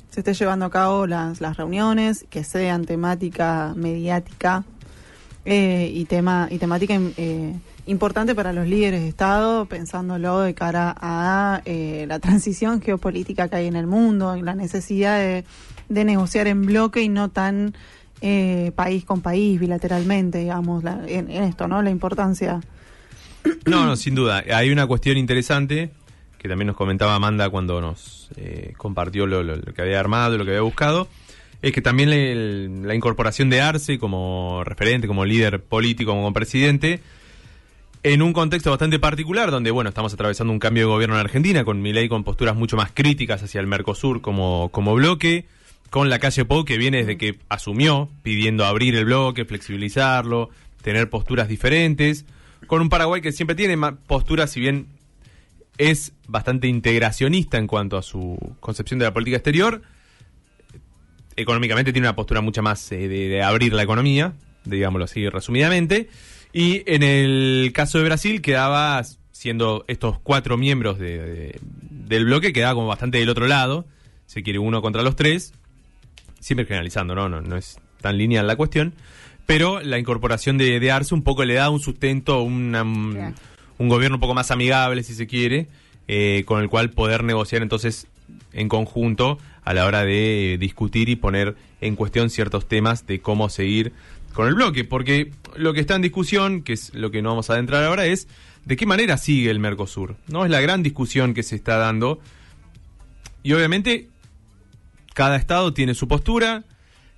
se 0.09 0.21
esté 0.21 0.33
llevando 0.33 0.65
a 0.65 0.71
cabo 0.71 1.05
las, 1.05 1.39
las 1.39 1.57
reuniones, 1.57 2.25
que 2.29 2.43
sean 2.43 2.85
temática 2.85 3.73
mediática 3.75 4.63
eh, 5.45 5.91
y 5.93 6.05
tema 6.05 6.47
y 6.51 6.57
temática 6.57 6.95
eh, 7.17 7.53
importante 7.85 8.35
para 8.35 8.53
los 8.53 8.67
líderes 8.67 9.01
de 9.01 9.07
Estado, 9.07 9.65
pensándolo 9.65 10.41
de 10.41 10.53
cara 10.53 10.95
a 10.99 11.61
eh, 11.65 12.05
la 12.07 12.19
transición 12.19 12.81
geopolítica 12.81 13.47
que 13.47 13.55
hay 13.57 13.67
en 13.67 13.75
el 13.75 13.87
mundo, 13.87 14.35
la 14.35 14.55
necesidad 14.55 15.17
de, 15.19 15.43
negociar 15.89 16.47
en 16.47 16.65
bloque 16.65 17.01
y 17.01 17.09
no 17.09 17.29
tan 17.29 17.73
eh, 18.21 18.71
país 18.75 19.03
con 19.03 19.21
país, 19.21 19.59
bilateralmente, 19.59 20.39
digamos, 20.39 20.83
la- 20.83 21.01
en, 21.07 21.29
esto, 21.29 21.67
¿no? 21.67 21.81
La 21.81 21.89
importancia. 21.89 22.61
No, 23.65 23.85
no, 23.85 23.95
sin 23.95 24.15
duda. 24.15 24.43
Hay 24.53 24.69
una 24.71 24.85
cuestión 24.87 25.17
interesante 25.17 25.91
que 26.37 26.47
también 26.47 26.67
nos 26.67 26.75
comentaba 26.75 27.15
Amanda 27.15 27.49
cuando 27.49 27.81
nos 27.81 28.29
eh, 28.35 28.73
compartió 28.77 29.25
lo, 29.27 29.61
que 29.73 29.81
había 29.81 29.99
armado, 29.99 30.37
lo 30.37 30.45
que 30.45 30.51
había 30.51 30.61
buscado. 30.61 31.07
Es 31.61 31.71
que 31.71 31.81
también 31.81 32.87
la 32.87 32.95
incorporación 32.95 33.51
de 33.51 33.61
Arce 33.61 33.99
como 33.99 34.63
referente, 34.63 35.07
como 35.07 35.25
líder 35.25 35.61
político, 35.61 36.11
como 36.11 36.33
presidente, 36.33 36.99
en 38.03 38.21
un 38.21 38.33
contexto 38.33 38.71
bastante 38.71 38.99
particular, 38.99 39.51
donde, 39.51 39.69
bueno, 39.71 39.89
estamos 39.89 40.13
atravesando 40.13 40.51
un 40.51 40.59
cambio 40.59 40.83
de 40.83 40.91
gobierno 40.91 41.15
en 41.15 41.21
Argentina, 41.21 41.63
con 41.63 41.81
Milei 41.81 42.09
con 42.09 42.23
posturas 42.23 42.55
mucho 42.55 42.75
más 42.75 42.91
críticas 42.91 43.43
hacia 43.43 43.61
el 43.61 43.67
Mercosur 43.67 44.21
como, 44.21 44.69
como 44.69 44.95
bloque, 44.95 45.45
con 45.89 46.09
la 46.09 46.19
calle 46.19 46.45
Pou, 46.45 46.65
que 46.65 46.77
viene 46.77 46.99
desde 46.99 47.17
que 47.17 47.37
asumió, 47.49 48.09
pidiendo 48.23 48.65
abrir 48.65 48.95
el 48.95 49.05
bloque, 49.05 49.45
flexibilizarlo, 49.45 50.49
tener 50.81 51.09
posturas 51.09 51.47
diferentes, 51.47 52.25
con 52.65 52.81
un 52.81 52.89
Paraguay 52.89 53.21
que 53.21 53.31
siempre 53.31 53.55
tiene 53.55 53.77
posturas, 54.07 54.51
si 54.51 54.59
bien 54.59 54.87
es 55.77 56.13
bastante 56.27 56.67
integracionista 56.67 57.57
en 57.57 57.67
cuanto 57.67 57.97
a 57.97 58.01
su 58.01 58.37
concepción 58.59 58.99
de 58.99 59.05
la 59.05 59.13
política 59.13 59.37
exterior, 59.37 59.81
económicamente 61.35 61.93
tiene 61.93 62.07
una 62.07 62.15
postura 62.15 62.41
mucho 62.41 62.63
más 62.63 62.91
eh, 62.91 63.07
de 63.07 63.43
abrir 63.43 63.73
la 63.73 63.83
economía, 63.83 64.33
digámoslo 64.65 65.05
así 65.05 65.29
resumidamente. 65.29 66.09
Y 66.53 66.83
en 66.85 67.03
el 67.03 67.71
caso 67.73 67.97
de 67.97 68.03
Brasil 68.05 68.41
quedaba, 68.41 69.01
siendo 69.31 69.85
estos 69.87 70.19
cuatro 70.19 70.57
miembros 70.57 70.99
de- 70.99 71.17
de- 71.19 71.59
del 71.61 72.25
bloque, 72.25 72.51
quedaba 72.53 72.73
como 72.75 72.87
bastante 72.87 73.17
del 73.19 73.29
otro 73.29 73.47
lado, 73.47 73.85
se 74.25 74.43
quiere 74.43 74.59
uno 74.59 74.81
contra 74.81 75.01
los 75.01 75.15
tres, 75.15 75.53
siempre 76.39 76.65
generalizando, 76.65 77.15
¿no? 77.15 77.29
No, 77.29 77.41
no 77.41 77.55
es 77.55 77.79
tan 78.01 78.17
lineal 78.17 78.47
la 78.47 78.55
cuestión, 78.55 78.93
pero 79.45 79.79
la 79.81 79.97
incorporación 79.99 80.57
de, 80.57 80.79
de 80.79 80.91
Arce 80.91 81.13
un 81.13 81.23
poco 81.23 81.45
le 81.45 81.53
da 81.55 81.69
un 81.69 81.79
sustento, 81.79 82.41
una- 82.41 82.83
un, 82.83 83.13
Claro. 83.13 83.35
un 83.77 83.87
gobierno 83.89 84.17
un 84.17 84.21
poco 84.21 84.33
más 84.33 84.51
amigable, 84.51 85.03
si 85.03 85.13
se 85.13 85.27
quiere, 85.27 85.67
eh, 86.07 86.43
con 86.45 86.61
el 86.61 86.69
cual 86.69 86.89
poder 86.89 87.23
negociar 87.23 87.61
entonces 87.61 88.07
en 88.53 88.67
conjunto 88.67 89.37
a 89.63 89.73
la 89.73 89.85
hora 89.85 90.03
de 90.03 90.57
discutir 90.59 91.07
y 91.09 91.15
poner 91.15 91.55
en 91.79 91.95
cuestión 91.95 92.29
ciertos 92.29 92.67
temas 92.67 93.05
de 93.07 93.19
cómo 93.21 93.49
seguir 93.49 93.93
con 94.33 94.47
el 94.47 94.55
bloque, 94.55 94.83
porque 94.83 95.31
lo 95.55 95.73
que 95.73 95.79
está 95.79 95.95
en 95.95 96.01
discusión, 96.01 96.63
que 96.63 96.73
es 96.73 96.93
lo 96.93 97.11
que 97.11 97.21
no 97.21 97.29
vamos 97.29 97.49
a 97.49 97.53
adentrar 97.53 97.83
ahora, 97.83 98.05
es 98.05 98.27
de 98.65 98.75
qué 98.75 98.85
manera 98.85 99.17
sigue 99.17 99.49
el 99.49 99.59
Mercosur. 99.59 100.15
¿no? 100.27 100.45
Es 100.45 100.51
la 100.51 100.61
gran 100.61 100.83
discusión 100.83 101.33
que 101.33 101.43
se 101.43 101.55
está 101.55 101.77
dando. 101.77 102.19
Y 103.43 103.53
obviamente 103.53 104.07
cada 105.13 105.35
estado 105.35 105.73
tiene 105.73 105.93
su 105.93 106.07
postura, 106.07 106.63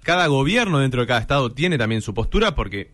cada 0.04 0.28
gobierno 0.28 0.80
dentro 0.80 1.02
de 1.02 1.08
cada 1.08 1.20
estado 1.20 1.52
tiene 1.52 1.78
también 1.78 2.02
su 2.02 2.14
postura, 2.14 2.56
porque 2.56 2.92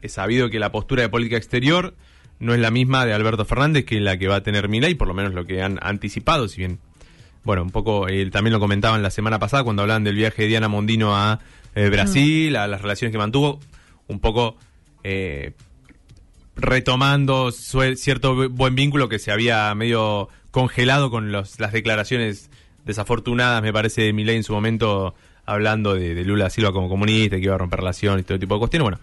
es 0.00 0.12
sabido 0.12 0.50
que 0.50 0.58
la 0.58 0.72
postura 0.72 1.02
de 1.02 1.08
política 1.08 1.36
exterior 1.36 1.94
no 2.38 2.54
es 2.54 2.60
la 2.60 2.70
misma 2.70 3.06
de 3.06 3.14
Alberto 3.14 3.44
Fernández 3.44 3.84
que 3.84 4.00
la 4.00 4.16
que 4.16 4.26
va 4.28 4.36
a 4.36 4.42
tener 4.42 4.68
Milei, 4.68 4.94
por 4.94 5.08
lo 5.08 5.14
menos 5.14 5.32
lo 5.32 5.46
que 5.46 5.62
han 5.62 5.78
anticipado, 5.80 6.48
si 6.48 6.58
bien, 6.58 6.80
bueno, 7.44 7.62
un 7.62 7.70
poco, 7.70 8.08
eh, 8.08 8.28
también 8.30 8.52
lo 8.52 8.60
comentaban 8.60 9.02
la 9.02 9.10
semana 9.10 9.38
pasada 9.38 9.62
cuando 9.62 9.82
hablaban 9.82 10.02
del 10.02 10.16
viaje 10.16 10.42
de 10.42 10.48
Diana 10.48 10.68
Mondino 10.68 11.16
a 11.16 11.40
eh, 11.74 11.88
Brasil, 11.88 12.56
a 12.56 12.66
las 12.66 12.82
relaciones 12.82 13.12
que 13.12 13.18
mantuvo, 13.18 13.60
un 14.08 14.20
poco 14.20 14.56
eh, 15.04 15.52
retomando 16.56 17.50
cierto 17.52 18.34
bu- 18.36 18.48
buen 18.50 18.74
vínculo 18.74 19.08
que 19.08 19.18
se 19.18 19.32
había 19.32 19.74
medio 19.74 20.28
congelado 20.50 21.10
con 21.10 21.32
los, 21.32 21.58
las 21.60 21.72
declaraciones 21.72 22.50
desafortunadas, 22.84 23.62
me 23.62 23.72
parece, 23.72 24.02
de 24.02 24.12
Milei 24.12 24.36
en 24.36 24.44
su 24.44 24.52
momento, 24.52 25.14
hablando 25.46 25.94
de, 25.94 26.14
de 26.14 26.24
Lula 26.24 26.50
Silva 26.50 26.72
como 26.72 26.88
comunista, 26.88 27.36
que 27.36 27.42
iba 27.44 27.54
a 27.54 27.58
romper 27.58 27.80
relaciones 27.80 28.22
y 28.22 28.24
todo 28.26 28.38
tipo 28.38 28.54
de 28.54 28.58
cuestiones. 28.58 28.82
Bueno, 28.84 28.98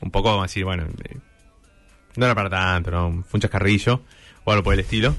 un 0.00 0.10
poco 0.10 0.28
vamos 0.30 0.44
a 0.44 0.46
decir, 0.46 0.64
bueno, 0.64 0.84
eh, 1.04 1.16
no 2.16 2.24
era 2.26 2.34
para 2.34 2.50
tanto, 2.50 2.90
¿no? 2.90 3.22
Fue 3.28 3.36
un 3.38 3.40
chascarrillo 3.42 4.02
o 4.44 4.50
algo 4.50 4.64
por 4.64 4.74
el 4.74 4.80
estilo. 4.80 5.14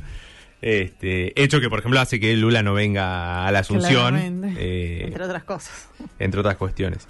Este, 0.62 1.42
hecho 1.42 1.62
que, 1.62 1.70
por 1.70 1.80
ejemplo, 1.80 2.02
hace 2.02 2.20
que 2.20 2.36
Lula 2.36 2.62
no 2.64 2.74
venga 2.74 3.48
a 3.48 3.52
la 3.52 3.60
Asunción, 3.60 4.44
eh, 4.58 5.04
entre 5.06 5.24
otras 5.24 5.44
cosas. 5.46 5.88
entre 6.18 6.42
otras 6.42 6.58
cuestiones. 6.58 7.08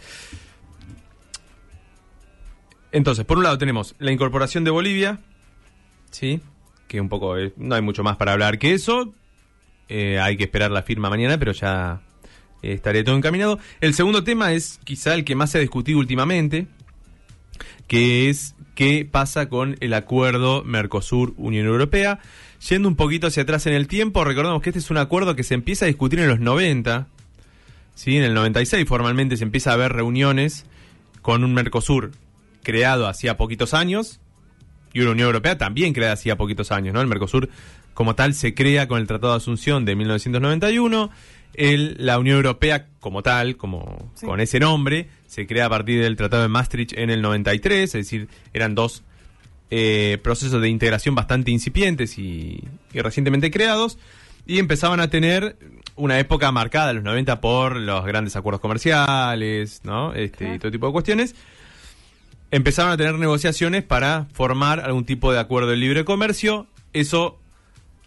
Entonces, 2.92 3.26
por 3.26 3.38
un 3.38 3.44
lado 3.44 3.58
tenemos 3.58 3.96
la 4.00 4.12
incorporación 4.12 4.64
de 4.64 4.72
Bolivia, 4.72 5.20
¿sí? 6.12 6.42
Que 6.88 7.00
un 7.00 7.10
poco, 7.10 7.38
eh, 7.38 7.54
no 7.58 7.76
hay 7.76 7.82
mucho 7.82 8.04
más 8.04 8.18
para 8.18 8.34
hablar 8.34 8.58
que 8.58 8.74
eso. 8.74 9.14
Eh, 9.90 10.20
hay 10.20 10.38
que 10.38 10.44
esperar 10.44 10.72
la 10.72 10.84
firma 10.84 11.10
mañana, 11.10 11.38
pero 11.38 11.52
ya 11.52 12.02
eh, 12.62 12.74
estaría 12.74 13.04
todo 13.04 13.16
encaminado. 13.16 13.60
El 13.82 13.94
segundo 13.94 14.24
tema 14.24 14.54
es 14.54 14.80
quizá 14.84 15.14
el 15.14 15.24
que 15.24 15.36
más 15.36 15.52
se 15.52 15.60
ha 15.60 15.62
discutido 15.62 16.00
últimamente, 16.00 16.68
que 17.88 18.30
es 18.30 18.56
qué 18.76 19.08
pasa 19.10 19.50
con 19.50 19.78
el 19.82 19.94
acuerdo 19.94 20.64
Mercosur-Unión 20.64 21.68
Europea. 21.68 22.20
Yendo 22.70 22.88
un 22.88 22.96
poquito 22.96 23.28
hacia 23.28 23.44
atrás 23.44 23.68
en 23.68 23.74
el 23.74 23.88
tiempo, 23.88 24.24
recordemos 24.24 24.62
que 24.62 24.70
este 24.72 24.80
es 24.80 24.90
un 24.90 24.98
acuerdo 24.98 25.36
que 25.36 25.44
se 25.44 25.54
empieza 25.54 25.86
a 25.86 25.88
discutir 25.88 26.20
en 26.20 26.28
los 26.28 26.40
90, 26.40 27.08
¿sí? 27.96 28.18
En 28.18 28.24
el 28.24 28.34
96 28.34 28.88
formalmente 28.88 29.38
se 29.38 29.44
empieza 29.44 29.74
a 29.74 29.78
ver 29.78 29.94
reuniones 29.94 30.66
con 31.22 31.44
un 31.44 31.54
Mercosur 31.54 32.12
creado 32.70 33.08
hacía 33.08 33.36
poquitos 33.38 33.74
años 33.74 34.20
y 34.94 35.02
una 35.02 35.12
Unión 35.12 35.28
Europea 35.28 35.58
también 35.58 35.94
creada 35.94 36.14
hacía 36.14 36.36
poquitos 36.38 36.72
años, 36.72 36.94
¿no? 36.94 37.02
El 37.02 37.08
Mercosur 37.08 37.50
como 37.94 38.16
tal 38.16 38.34
se 38.34 38.54
crea 38.54 38.88
con 38.88 39.00
el 39.00 39.08
Tratado 39.08 39.34
de 39.34 39.38
Asunción 39.38 39.86
de 39.86 39.96
1991, 39.96 41.10
el, 41.56 41.96
la 42.00 42.18
Unión 42.20 42.38
Europea 42.38 42.88
como 43.00 43.22
tal, 43.24 43.58
como 43.58 44.12
Sí. 44.16 44.26
con 44.26 44.40
ese 44.40 44.60
nombre, 44.60 45.08
se 45.28 45.48
crea 45.48 45.66
a 45.66 45.70
partir 45.70 46.02
del 46.02 46.16
Tratado 46.16 46.44
de 46.44 46.50
Maastricht 46.50 46.94
en 46.98 47.10
el 47.10 47.22
93, 47.22 47.84
es 47.84 47.92
decir, 47.94 48.28
eran 48.54 48.76
dos 48.76 49.04
eh, 49.72 50.18
procesos 50.24 50.62
de 50.62 50.70
integración 50.70 51.14
bastante 51.16 51.52
incipientes 51.52 52.18
y, 52.18 52.64
y 52.94 53.00
recientemente 53.02 53.52
creados, 53.52 53.98
y 54.48 54.58
empezaban 54.60 55.00
a 55.00 55.10
tener 55.10 55.58
una 55.96 56.18
época 56.20 56.52
marcada, 56.52 56.94
los 56.94 57.04
90, 57.04 57.42
por 57.42 57.76
los 57.76 58.06
grandes 58.06 58.36
acuerdos 58.36 58.62
comerciales, 58.62 59.82
¿no? 59.84 60.14
Este, 60.14 60.38
Claro. 60.38 60.56
y 60.56 60.60
todo 60.60 60.72
tipo 60.72 60.88
de 60.88 60.94
cuestiones. 60.94 61.36
Empezaron 62.52 62.92
a 62.92 62.98
tener 62.98 63.16
negociaciones 63.16 63.84
para 63.84 64.26
formar 64.34 64.80
algún 64.80 65.06
tipo 65.06 65.32
de 65.32 65.40
acuerdo 65.40 65.70
de 65.70 65.78
libre 65.78 66.04
comercio. 66.06 66.66
Eso 66.94 67.38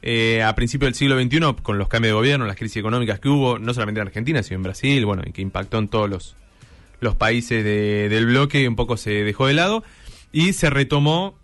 eh, 0.03 0.43
a 0.43 0.55
principios 0.57 0.89
del 0.89 0.95
siglo 0.97 1.21
XXI, 1.21 1.63
con 1.63 1.79
los 1.79 1.87
cambios 1.89 2.11
de 2.11 2.15
gobierno, 2.15 2.45
las 2.47 2.57
crisis 2.57 2.79
económicas 2.79 3.21
que 3.21 3.29
hubo, 3.29 3.59
no 3.61 3.73
solamente 3.73 4.01
en 4.01 4.09
Argentina, 4.09 4.43
sino 4.43 4.57
en 4.57 4.63
Brasil, 4.65 5.05
bueno, 5.07 5.23
y 5.25 5.31
que 5.33 5.43
impactó 5.43 5.79
en 5.79 5.87
todos 5.87 6.11
los, 6.11 6.35
los 7.01 7.15
países 7.15 7.63
de- 7.63 8.09
del 8.09 8.27
bloque, 8.27 8.67
un 8.67 8.75
poco 8.75 8.97
se 8.97 9.11
dejó 9.23 9.47
de 9.47 9.55
lado 9.55 9.85
y 10.33 10.55
se 10.55 10.71
retomó 10.71 11.39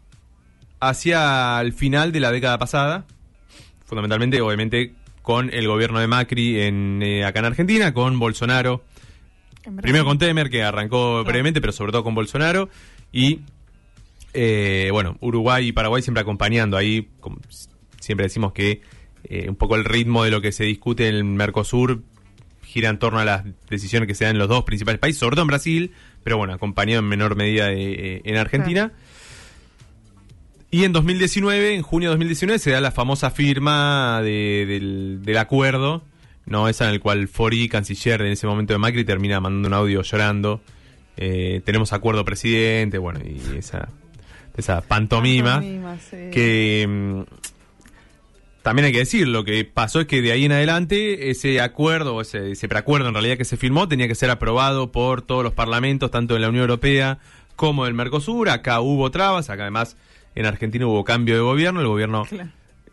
hacia 0.81 1.61
el 1.61 1.73
final 1.73 2.11
de 2.13 2.21
la 2.21 2.33
década 2.33 2.59
pasada, 2.59 3.05
fundamentalmente, 3.87 4.41
obviamente, 4.41 4.95
con 5.23 5.53
el 5.53 5.67
gobierno 5.69 6.01
de 6.01 6.07
Macri 6.07 6.61
en, 6.63 7.01
eh, 7.03 7.25
acá 7.25 7.41
en 7.41 7.45
Argentina, 7.45 7.93
con 7.95 8.19
Bolsonaro. 8.19 8.83
Primero 9.77 10.05
con 10.05 10.19
Temer, 10.19 10.51
que 10.51 10.63
arrancó 10.63 11.11
Claro. 11.11 11.25
brevemente, 11.25 11.61
pero 11.61 11.73
sobre 11.73 11.93
todo 11.93 12.05
con 12.05 12.15
Bolsonaro. 12.15 12.69
Y, 13.13 13.41
eh, 14.35 14.89
bueno, 14.93 15.17
Uruguay 15.21 15.69
y 15.69 15.73
Paraguay 15.73 16.03
siempre 16.03 16.21
acompañando. 16.23 16.77
Ahí 16.77 17.09
como 17.21 17.39
siempre 18.01 18.25
decimos 18.27 18.53
que 18.53 18.81
eh, 19.25 19.49
un 19.49 19.57
poco 19.57 19.77
el 19.77 19.85
ritmo 19.85 20.25
de 20.25 20.31
lo 20.31 20.41
que 20.41 20.53
se 20.53 20.65
discute 20.65 21.09
en 21.09 21.15
el 21.17 21.25
Mercosur 21.25 22.03
gira 22.63 22.89
en 22.91 22.99
torno 22.99 23.19
a 23.19 23.25
las 23.25 23.45
decisiones 23.71 24.07
que 24.07 24.15
se 24.15 24.25
dan 24.25 24.37
en 24.37 24.39
los 24.39 24.49
dos 24.49 24.65
principales 24.65 24.99
países, 25.01 25.19
sobre 25.19 25.35
todo 25.37 25.43
en 25.43 25.49
Brasil, 25.49 25.93
pero 26.23 26.37
bueno, 26.37 26.53
acompañado 26.53 27.01
en 27.01 27.07
menor 27.07 27.35
medida 27.35 27.73
eh, 27.73 28.21
en 28.25 28.37
Argentina. 28.37 28.93
Y 30.71 30.85
en 30.85 30.93
2019, 30.93 31.75
en 31.75 31.83
junio 31.83 32.11
de 32.11 32.17
2019, 32.17 32.59
se 32.59 32.71
da 32.71 32.81
la 32.83 32.91
famosa 32.93 33.31
firma 33.31 34.21
de- 34.23 34.67
del, 34.69 35.21
del 35.23 35.39
acuerdo, 35.39 36.03
no 36.49 36.69
esa 36.69 36.85
en 36.85 36.95
el 36.95 37.01
cual 37.01 37.29
Fori, 37.29 37.69
canciller 37.69 38.23
en 38.23 38.33
ese 38.33 38.47
momento 38.47 38.73
de 38.73 38.79
Macri, 38.79 39.05
termina 39.05 39.41
mandando 39.41 39.69
un 39.69 39.75
audio 39.75 40.03
llorando. 40.03 40.61
Eh, 41.17 41.63
tenemos 41.65 41.93
acuerdo 41.93 42.25
presidente, 42.25 42.99
bueno, 42.99 43.21
y 43.25 43.57
esa, 43.57 43.89
esa 44.57 44.81
pantomima, 44.81 45.55
Pantomima, 45.55 45.99
sí. 45.99 46.31
que 46.33 46.87
mm, 46.89 47.23
también 48.63 48.87
hay 48.87 48.93
que 48.93 48.99
decir, 48.99 49.27
lo 49.27 49.45
que 49.45 49.65
pasó 49.65 50.01
es 50.01 50.07
que 50.07 50.23
de 50.23 50.33
ahí 50.33 50.45
en 50.45 50.53
adelante 50.53 51.31
ese 51.31 51.61
acuerdo, 51.61 52.17
o 52.17 52.21
ese, 52.21 52.53
ese 52.53 52.69
preacuerdo 52.69 53.09
en 53.09 53.15
realidad 53.15 53.37
que 53.37 53.45
se 53.45 53.57
firmó, 53.57 53.89
tenía 53.89 54.09
que 54.09 54.15
ser 54.15 54.31
aprobado 54.31 54.93
por 54.93 55.23
todos 55.23 55.43
los 55.43 55.53
parlamentos, 55.53 56.11
tanto 56.11 56.35
de 56.35 56.41
la 56.41 56.49
Unión 56.49 56.63
Europea 56.63 57.19
como 57.57 57.85
del 57.85 57.95
Mercosur. 57.95 58.49
Acá 58.49 58.81
hubo 58.81 59.11
trabas, 59.11 59.51
acá 59.51 59.63
además 59.63 59.97
en 60.35 60.47
Argentina 60.47 60.87
hubo 60.87 61.03
cambio 61.05 61.35
de 61.35 61.41
gobierno, 61.41 61.81
el 61.81 61.89
gobierno 61.89 62.25
Claro. 62.25 62.51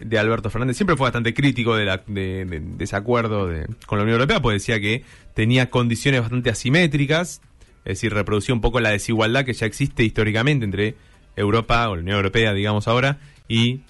De 0.10 0.20
Alberto 0.20 0.50
Fernández 0.50 0.78
siempre 0.78 0.96
fue 0.96 1.06
bastante 1.06 1.34
crítico 1.34 1.76
de, 1.76 1.86
la- 1.86 2.04
de- 2.08 2.46
de- 2.46 2.60
de 2.60 2.84
ese 2.84 2.96
acuerdo 2.96 3.50
con 3.86 3.98
la 3.98 4.04
Unión 4.04 4.16
Europea, 4.20 4.42
porque 4.42 4.56
decía 4.56 4.80
que 4.80 5.04
tenía 5.34 5.70
condiciones 5.70 6.22
bastante 6.22 6.50
asimétricas, 6.50 7.42
es 7.86 8.00
decir, 8.00 8.14
reproducía 8.14 8.56
un 8.56 8.62
poco 8.62 8.80
la 8.80 8.90
desigualdad 8.92 9.46
que 9.46 9.54
ya 9.54 9.66
existe 9.66 10.04
históricamente 10.04 10.66
entre 10.66 10.96
Europa, 11.36 11.90
o 11.90 11.96
la 11.96 12.02
Unión 12.02 12.18
Europea, 12.18 12.54
digamos 12.54 12.88
ahora, 12.88 13.18
y 13.48 13.82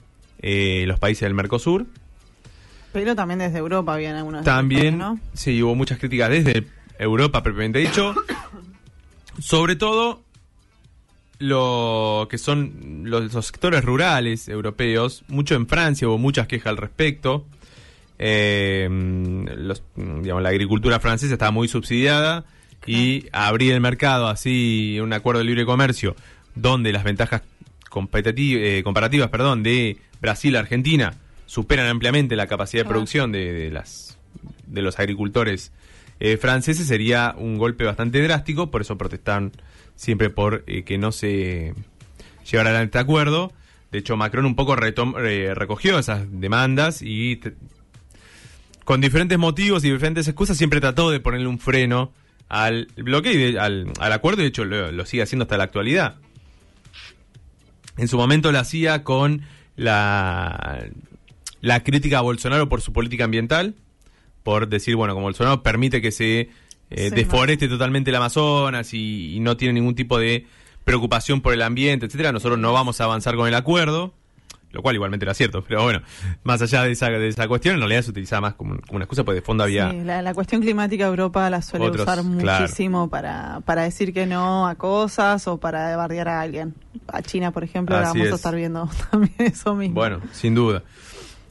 eh, 0.42 0.84
los 0.88 1.00
países 1.00 1.22
del 1.22 1.34
Mercosur. 1.34 1.86
Pero 2.92 3.16
también 3.16 3.40
desde 3.40 3.58
Europa 3.60 3.94
habían 3.94 4.16
algunas 4.16 4.44
También, 4.46 4.98
¿no? 4.98 5.20
sí, 5.34 5.62
hubo 5.62 5.76
muchas 5.76 6.00
críticas 6.00 6.30
desde 6.30 6.66
Europa, 6.98 7.44
propiamente 7.44 7.80
dicho. 7.80 8.16
Sobre 9.40 9.76
todo 9.76 10.24
lo 11.40 12.28
que 12.30 12.38
son 12.38 13.04
los, 13.06 13.34
los 13.34 13.46
sectores 13.46 13.84
rurales 13.84 14.48
europeos. 14.48 15.24
Mucho 15.28 15.56
en 15.56 15.68
Francia 15.68 16.08
hubo 16.08 16.18
muchas 16.18 16.48
quejas 16.48 16.68
al 16.68 16.78
respecto. 16.78 17.46
Eh, 18.18 18.88
los- 19.58 19.84
digamos, 19.96 20.42
la 20.42 20.50
agricultura 20.50 21.00
francesa 21.00 21.34
estaba 21.34 21.52
muy 21.52 21.68
subsidiada 21.68 22.46
y 22.88 23.26
abrir 23.32 23.74
el 23.74 23.82
mercado 23.82 24.28
así, 24.28 25.00
un 25.02 25.12
acuerdo 25.14 25.40
de 25.40 25.46
libre 25.46 25.66
comercio, 25.66 26.16
donde 26.56 26.94
las 26.94 27.04
ventajas 27.04 27.42
eh, 28.38 28.82
comparativas 28.84 29.30
perdón, 29.30 29.64
de 29.64 29.98
Brasil 30.22 30.56
a 30.56 30.60
Argentina 30.60 31.14
superan 31.46 31.88
ampliamente 31.88 32.36
la 32.36 32.48
capacidad 32.48 32.84
de 32.84 32.90
producción 32.90 33.32
de, 33.32 33.54
de 33.54 33.72
las 33.72 34.18
de 34.68 34.82
los 34.82 35.00
agricultores 35.00 35.72
eh, 36.20 36.38
franceses 36.38 36.88
sería 36.88 37.36
un 37.38 37.58
golpe 37.58 37.84
bastante 37.86 38.22
drástico, 38.22 38.72
por 38.72 38.82
eso 38.82 38.98
protestaron 38.98 39.52
siempre 39.96 40.30
por 40.30 40.64
eh, 40.68 40.84
que 40.84 40.98
no 40.98 41.12
se 41.12 41.74
llevara 42.50 42.78
a 42.78 42.84
este 42.84 42.98
acuerdo. 43.00 43.52
De 43.92 44.00
hecho, 44.00 44.18
Macron 44.18 44.46
un 44.46 44.56
poco 44.56 44.76
eh, 44.84 45.54
recogió 45.56 45.98
esas 46.00 46.28
demandas 46.30 47.02
y 47.02 47.40
con 48.84 49.02
diferentes 49.02 49.38
motivos 49.38 49.84
y 49.84 49.92
diferentes 49.92 50.28
excusas 50.28 50.58
siempre 50.58 50.80
trató 50.82 51.10
de 51.10 51.20
ponerle 51.20 51.48
un 51.48 51.60
freno 51.60 52.12
al 52.50 52.88
bloqueo 52.98 53.32
y 53.34 53.54
de- 53.54 53.60
al, 53.60 53.92
al 54.00 54.14
acuerdo, 54.14 54.42
y 54.42 54.44
de 54.44 54.50
hecho 54.50 54.66
lo, 54.66 54.92
lo 54.92 55.06
sigue 55.06 55.24
haciendo 55.24 55.44
hasta 55.44 55.58
la 55.58 55.64
actualidad. 55.64 56.18
En 57.98 58.08
su 58.08 58.18
momento 58.18 58.52
lo 58.52 58.60
hacía 58.60 59.04
con 59.04 59.42
la, 59.76 60.86
la 61.62 61.84
crítica 61.84 62.20
a 62.20 62.22
Bolsonaro 62.22 62.68
por 62.70 62.82
su 62.82 62.92
política 62.94 63.24
ambiental, 63.24 63.76
por 64.44 64.68
decir, 64.68 64.96
bueno, 64.96 65.14
como 65.14 65.26
Bolsonaro 65.28 65.64
permite 65.64 66.02
que 66.02 66.12
se 66.12 66.50
eh, 66.90 67.10
deforeste 67.10 67.68
totalmente 67.68 68.10
el 68.10 68.16
Amazonas 68.16 68.94
y, 68.94 69.36
y 69.36 69.40
no 69.40 69.58
tiene 69.58 69.74
ningún 69.74 69.96
tipo 69.96 70.18
de 70.20 70.46
preocupación 70.84 71.42
por 71.42 71.54
el 71.54 71.62
ambiente, 71.62 72.06
etcétera, 72.06 72.32
nosotros 72.32 72.60
no 72.60 72.72
vamos 72.72 73.02
a 73.02 73.06
avanzar 73.06 73.36
con 73.36 73.48
el 73.48 73.56
acuerdo, 73.56 74.14
lo 74.72 74.82
cual 74.82 74.94
igualmente 74.94 75.26
era 75.26 75.34
cierto, 75.34 75.64
pero 75.68 75.84
bueno, 75.84 76.02
más 76.44 76.62
allá 76.62 76.84
de 76.84 76.92
esa, 76.92 77.10
de 77.10 77.28
esa 77.28 77.48
cuestión, 77.48 77.76
en 77.76 77.82
realidad 77.82 78.04
se 78.04 78.12
utilizaba 78.12 78.42
más 78.42 78.54
como, 78.54 78.78
como 78.82 78.98
una 78.98 79.06
excusa, 79.06 79.24
porque 79.24 79.40
de 79.40 79.46
fondo 79.46 79.64
había... 79.64 79.90
Sí, 79.90 80.02
la, 80.04 80.22
la 80.22 80.34
cuestión 80.34 80.62
climática 80.62 81.08
Europa 81.08 81.50
la 81.50 81.62
suele 81.62 81.88
Otros, 81.88 82.04
usar 82.04 82.20
claro. 82.40 82.60
muchísimo 82.62 83.10
para, 83.10 83.62
para 83.66 83.84
decir 83.84 84.14
que 84.14 84.28
no 84.28 84.68
a 84.68 84.76
cosas 84.76 85.48
o 85.48 85.58
para 85.60 85.96
bardear 85.98 86.28
a 86.28 86.42
alguien. 86.42 86.76
A 87.08 87.22
China, 87.24 87.52
por 87.52 87.64
ejemplo, 87.64 87.96
ahora 87.96 88.10
vamos 88.10 88.28
a 88.28 88.30
es. 88.30 88.36
estar 88.36 88.56
viendo 88.56 88.90
también 89.12 89.34
eso 89.40 89.74
mismo. 89.76 89.96
Bueno, 89.96 90.20
sin 90.34 90.54
duda. 90.54 90.84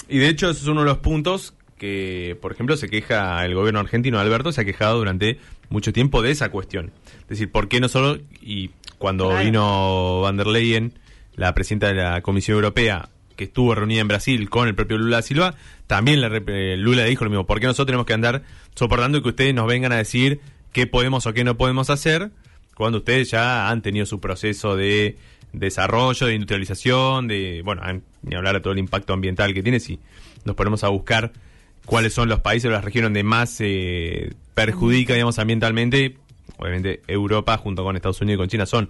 Y 0.09 0.19
de 0.19 0.29
hecho, 0.29 0.51
eso 0.51 0.61
es 0.61 0.67
uno 0.69 0.81
de 0.81 0.87
los 0.87 0.99
puntos 0.99 1.55
que, 1.79 2.37
por 2.41 2.53
ejemplo, 2.53 2.77
se 2.77 2.89
queja 2.89 3.45
el 3.45 3.55
gobierno 3.55 3.81
argentino, 3.81 4.19
Alberto, 4.19 4.53
se 4.53 4.61
ha 4.61 4.65
quejado 4.65 4.99
durante 4.99 5.39
mucho 5.69 5.93
tiempo 5.93 6.23
de 6.23 6.31
esa 6.31 6.51
cuestión. 6.51 6.93
Es 7.23 7.29
decir, 7.29 7.51
¿por 7.51 7.69
qué 7.69 7.81
no 7.81 7.89
solo, 7.89 8.19
y 8.41 8.71
cuando 8.99 9.29
Claro. 9.31 9.45
vino 9.45 10.21
Van 10.21 10.37
der 10.37 10.47
Leyen, 10.47 10.93
la 11.37 11.55
presidenta 11.55 11.89
de 11.89 11.95
la 11.95 12.21
Comisión 12.23 12.57
Europea, 12.57 13.09
que 13.37 13.45
estuvo 13.45 13.75
reunida 13.75 14.01
en 14.01 14.09
Brasil 14.09 14.49
con 14.49 14.69
el 14.69 14.75
propio 14.75 14.97
Lula 14.99 15.21
Silva, 15.23 15.55
también 15.87 16.21
eh, 16.23 16.77
Lula 16.77 17.05
dijo 17.05 17.25
lo 17.25 17.31
mismo, 17.31 17.47
¿por 17.47 17.59
qué 17.61 17.67
nosotros 17.67 17.87
tenemos 17.87 18.07
que 18.07 18.15
andar 18.15 18.43
soportando 18.75 19.23
que 19.23 19.31
ustedes 19.31 19.55
nos 19.55 19.67
vengan 19.67 19.93
a 19.93 19.97
decir 19.97 20.41
qué 20.73 20.87
podemos 20.87 21.27
o 21.27 21.33
qué 21.35 21.43
no 21.45 21.57
podemos 21.57 21.91
hacer 21.91 22.31
cuando 22.75 22.99
ustedes 22.99 23.31
ya 23.31 23.69
han 23.69 23.83
tenido 23.83 24.07
su 24.07 24.21
proceso 24.21 24.77
de 24.77 25.17
desarrollo, 25.53 26.27
de 26.27 26.35
industrialización, 26.35 27.29
de, 27.29 27.63
bueno, 27.65 27.83
ni 28.23 28.35
hablar 28.35 28.55
de 28.55 28.61
todo 28.61 28.73
el 28.73 28.79
impacto 28.79 29.13
ambiental 29.13 29.55
que 29.55 29.63
tiene, 29.63 29.81
si 29.81 30.01
nos 30.45 30.57
ponemos 30.57 30.85
a 30.85 30.89
buscar 30.89 31.33
cuáles 31.87 32.15
son 32.15 32.29
los 32.29 32.41
países 32.41 32.69
o 32.69 32.73
las 32.73 32.85
regiones 32.85 33.07
donde 33.09 33.23
más 33.25 33.51
se 33.51 34.33
perjudica, 34.55 35.13
digamos, 35.15 35.39
ambientalmente, 35.39 36.17
obviamente 36.59 37.03
Europa 37.07 37.57
junto 37.59 37.83
con 37.85 37.97
Estados 37.97 38.21
Unidos 38.21 38.37
y 38.37 38.39
con 38.39 38.49
China 38.49 38.67
son 38.67 38.89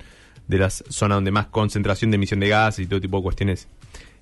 de 0.48 0.58
las 0.58 0.84
zonas 0.88 1.16
donde 1.16 1.30
más 1.30 1.46
concentración 1.46 2.10
de 2.10 2.16
emisión 2.16 2.40
de 2.40 2.48
gases 2.48 2.84
y 2.84 2.88
todo 2.88 3.00
tipo 3.00 3.16
de 3.18 3.22
cuestiones 3.22 3.66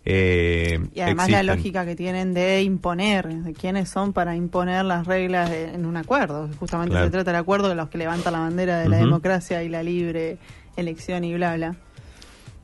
eh, 0.05 0.81
y 0.95 1.01
además 1.01 1.31
la 1.31 1.45
lógica 1.45 1.85
que 1.87 1.95
tienen 1.95 2.35
de 2.35 2.63
imponer, 2.63 3.29
de 3.29 3.53
quiénes 3.53 3.89
son 3.89 4.13
para 4.13 4.35
imponer 4.35 4.85
las 4.85 5.07
reglas 5.07 5.49
de- 5.49 5.75
en 5.75 5.87
un 5.87 5.97
acuerdo. 5.97 6.49
Justamente 6.59 6.91
Claro. 6.91 7.07
se 7.07 7.11
trata 7.13 7.31
del 7.31 7.41
acuerdo 7.41 7.69
de 7.69 7.77
los 7.77 7.89
que 7.89 7.99
levantan 7.99 8.33
la 8.33 8.41
bandera 8.41 8.81
de 8.81 8.89
la 8.89 8.97
democracia 8.97 9.63
y 9.63 9.69
la 9.69 9.85
libre 9.85 10.39
elección 10.77 11.23
y 11.23 11.35
bla, 11.35 11.55
bla. 11.55 11.77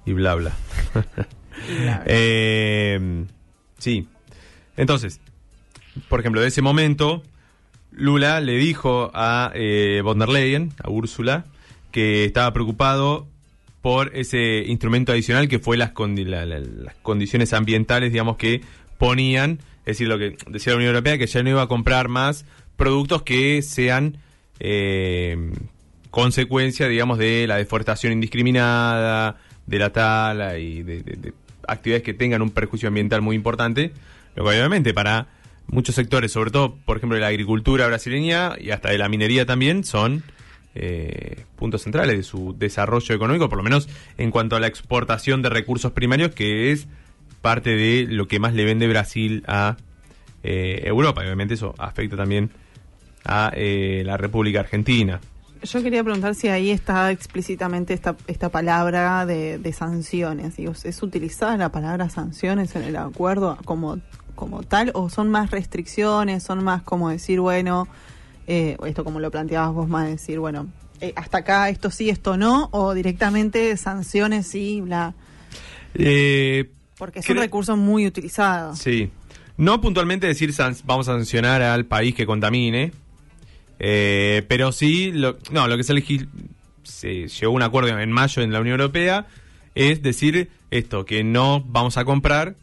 Y 0.04 0.14
bla, 0.14 0.34
bla. 0.34 0.52
Y 1.68 1.82
bla, 1.84 1.98
bla. 1.98 2.02
Eh, 2.06 3.24
sí. 3.78 4.08
Entonces, 4.76 5.20
por 6.08 6.20
ejemplo, 6.20 6.40
de 6.40 6.48
ese 6.48 6.62
momento, 6.62 7.22
Lula 7.92 8.40
le 8.40 8.56
dijo 8.56 9.10
a 9.14 9.50
eh, 9.54 10.00
von 10.04 10.18
der 10.18 10.28
Leyen, 10.28 10.72
a 10.82 10.90
Úrsula, 10.90 11.44
que 11.90 12.24
estaba 12.24 12.52
preocupado 12.52 13.26
por 13.82 14.10
ese 14.14 14.64
instrumento 14.66 15.12
adicional 15.12 15.48
que 15.48 15.58
fue 15.58 15.76
las, 15.76 15.94
condi- 15.94 16.24
la- 16.26 16.44
la- 16.46 16.60
las 16.60 16.94
condiciones 17.02 17.52
ambientales, 17.52 18.12
digamos, 18.12 18.36
que 18.36 18.60
ponían, 18.98 19.58
es 19.80 19.96
decir, 19.96 20.08
lo 20.08 20.18
que 20.18 20.36
decía 20.48 20.72
la 20.72 20.78
Unión 20.78 20.90
Europea, 20.94 21.16
que 21.18 21.26
ya 21.26 21.42
no 21.42 21.50
iba 21.50 21.62
a 21.62 21.66
comprar 21.68 22.08
más 22.08 22.44
productos 22.76 23.22
que 23.22 23.62
sean 23.62 24.18
eh, 24.60 25.50
consecuencia, 26.10 26.88
digamos, 26.88 27.18
de 27.18 27.46
la 27.46 27.56
deforestación 27.56 28.12
indiscriminada, 28.12 29.36
de 29.66 29.78
la 29.78 29.90
tala 29.92 30.58
y 30.58 30.82
de- 30.82 31.02
de 31.02 31.32
actividades 31.66 32.02
que 32.02 32.14
tengan 32.14 32.42
un 32.42 32.50
perjuicio 32.50 32.88
ambiental 32.88 33.20
muy 33.22 33.36
importante, 33.36 33.92
lo 34.34 34.42
que 34.44 34.50
obviamente 34.50 34.94
para 34.94 35.26
muchos 35.68 35.94
sectores, 35.94 36.32
sobre 36.32 36.50
todo, 36.50 36.76
por 36.84 36.96
ejemplo, 36.96 37.16
de 37.16 37.20
la 37.20 37.28
agricultura 37.28 37.86
brasileña 37.86 38.52
y 38.58 38.70
hasta 38.70 38.90
de 38.90 38.98
la 38.98 39.08
minería 39.08 39.46
también, 39.46 39.84
son 39.84 40.22
eh, 40.74 41.44
puntos 41.56 41.82
centrales 41.82 42.16
de 42.16 42.22
su 42.22 42.54
desarrollo 42.58 43.14
económico, 43.14 43.48
por 43.48 43.58
lo 43.58 43.64
menos 43.64 43.88
en 44.16 44.30
cuanto 44.30 44.56
a 44.56 44.60
la 44.60 44.66
exportación 44.66 45.42
de 45.42 45.48
recursos 45.48 45.92
primarios, 45.92 46.32
que 46.32 46.72
es 46.72 46.86
parte 47.40 47.70
de 47.70 48.06
lo 48.08 48.28
que 48.28 48.38
más 48.38 48.54
le 48.54 48.64
vende 48.64 48.88
Brasil 48.88 49.44
a 49.46 49.76
eh, 50.42 50.82
Europa. 50.84 51.22
Y 51.22 51.26
obviamente 51.26 51.54
eso 51.54 51.74
afecta 51.78 52.16
también 52.16 52.50
a 53.24 53.52
eh, 53.54 54.02
la 54.04 54.16
República 54.16 54.60
Argentina. 54.60 55.20
Yo 55.62 55.82
quería 55.82 56.04
preguntar 56.04 56.36
si 56.36 56.48
ahí 56.48 56.70
está 56.70 57.10
explícitamente 57.10 57.92
esta, 57.92 58.16
esta 58.28 58.48
palabra 58.48 59.26
de, 59.26 59.58
de 59.58 59.72
sanciones. 59.72 60.56
Digo, 60.56 60.72
¿Es 60.84 61.02
utilizada 61.02 61.56
la 61.56 61.72
palabra 61.72 62.08
sanciones 62.08 62.76
en 62.76 62.84
el 62.84 62.96
acuerdo 62.96 63.58
como, 63.64 63.98
como 64.38 64.62
tal 64.62 64.92
o 64.94 65.10
son 65.10 65.28
más 65.30 65.50
restricciones, 65.50 66.44
son 66.44 66.62
más 66.62 66.82
como 66.84 67.08
decir, 67.10 67.40
bueno, 67.40 67.88
eh, 68.46 68.76
esto 68.86 69.02
como 69.02 69.18
lo 69.18 69.32
planteabas 69.32 69.74
vos 69.74 69.88
más, 69.88 70.06
decir, 70.06 70.38
bueno, 70.38 70.68
eh, 71.00 71.12
hasta 71.16 71.38
acá 71.38 71.68
esto 71.68 71.90
sí, 71.90 72.08
esto 72.08 72.36
no, 72.36 72.68
o 72.70 72.94
directamente 72.94 73.76
sanciones 73.76 74.46
sí, 74.46 74.80
bla, 74.80 75.12
Eh, 75.94 76.70
porque 76.96 77.18
es 77.18 77.28
un 77.28 77.36
recurso 77.38 77.76
muy 77.76 78.06
utilizado. 78.06 78.76
Sí. 78.76 79.10
No 79.56 79.80
puntualmente 79.80 80.28
decir 80.28 80.54
vamos 80.84 81.08
a 81.08 81.12
sancionar 81.14 81.60
al 81.62 81.84
país 81.84 82.14
que 82.14 82.24
contamine, 82.24 82.92
pero 83.76 84.70
sí, 84.70 85.10
lo, 85.12 85.36
no, 85.50 85.66
lo 85.66 85.76
que 85.76 85.82
se, 85.82 85.94
legis- 85.94 86.28
se 86.84 87.26
llegó 87.26 87.52
a 87.52 87.56
un 87.56 87.62
acuerdo 87.62 87.98
en 87.98 88.12
mayo 88.12 88.40
en 88.42 88.52
la 88.52 88.60
Unión 88.60 88.80
Europea 88.80 89.26
es 89.74 90.00
decir 90.02 90.48
esto, 90.70 91.04
que 91.04 91.22
no 91.24 91.60
vamos 91.66 91.96
a 91.96 92.04
comprar 92.04 92.54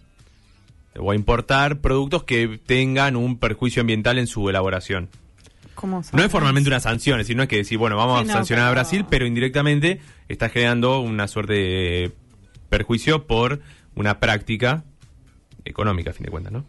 o 0.98 1.12
a 1.12 1.16
importar 1.16 1.80
productos 1.82 2.24
que 2.24 2.60
tengan 2.66 3.16
un 3.16 3.38
perjuicio 3.38 3.82
ambiental 3.82 4.18
en 4.18 4.28
su 4.28 4.50
elaboración. 4.50 5.10
¿Cómo 5.76 6.02
No 6.14 6.24
es 6.24 6.32
formalmente 6.32 6.70
una 6.70 6.80
sanción, 6.80 7.20
es 7.20 7.26
decir, 7.26 7.36
no 7.36 7.44
es 7.44 7.50
que 7.50 7.58
decir, 7.58 7.78
bueno, 7.78 7.98
vamos 7.98 8.24
Sí, 8.24 8.30
a 8.30 8.34
sancionar 8.34 8.68
a 8.68 8.72
Brasil, 8.72 9.06
pero 9.10 9.26
indirectamente 9.26 10.00
está 10.30 10.50
generando 10.50 11.02
una 11.02 11.28
suerte 11.28 11.54
de 11.54 12.12
perjuicio 12.70 13.28
por 13.28 13.62
una 13.94 14.20
práctica 14.20 14.84
económica, 15.66 16.12
a 16.12 16.14
fin 16.14 16.26
de 16.26 16.32
cuentas, 16.32 16.54
¿no? 16.54 16.66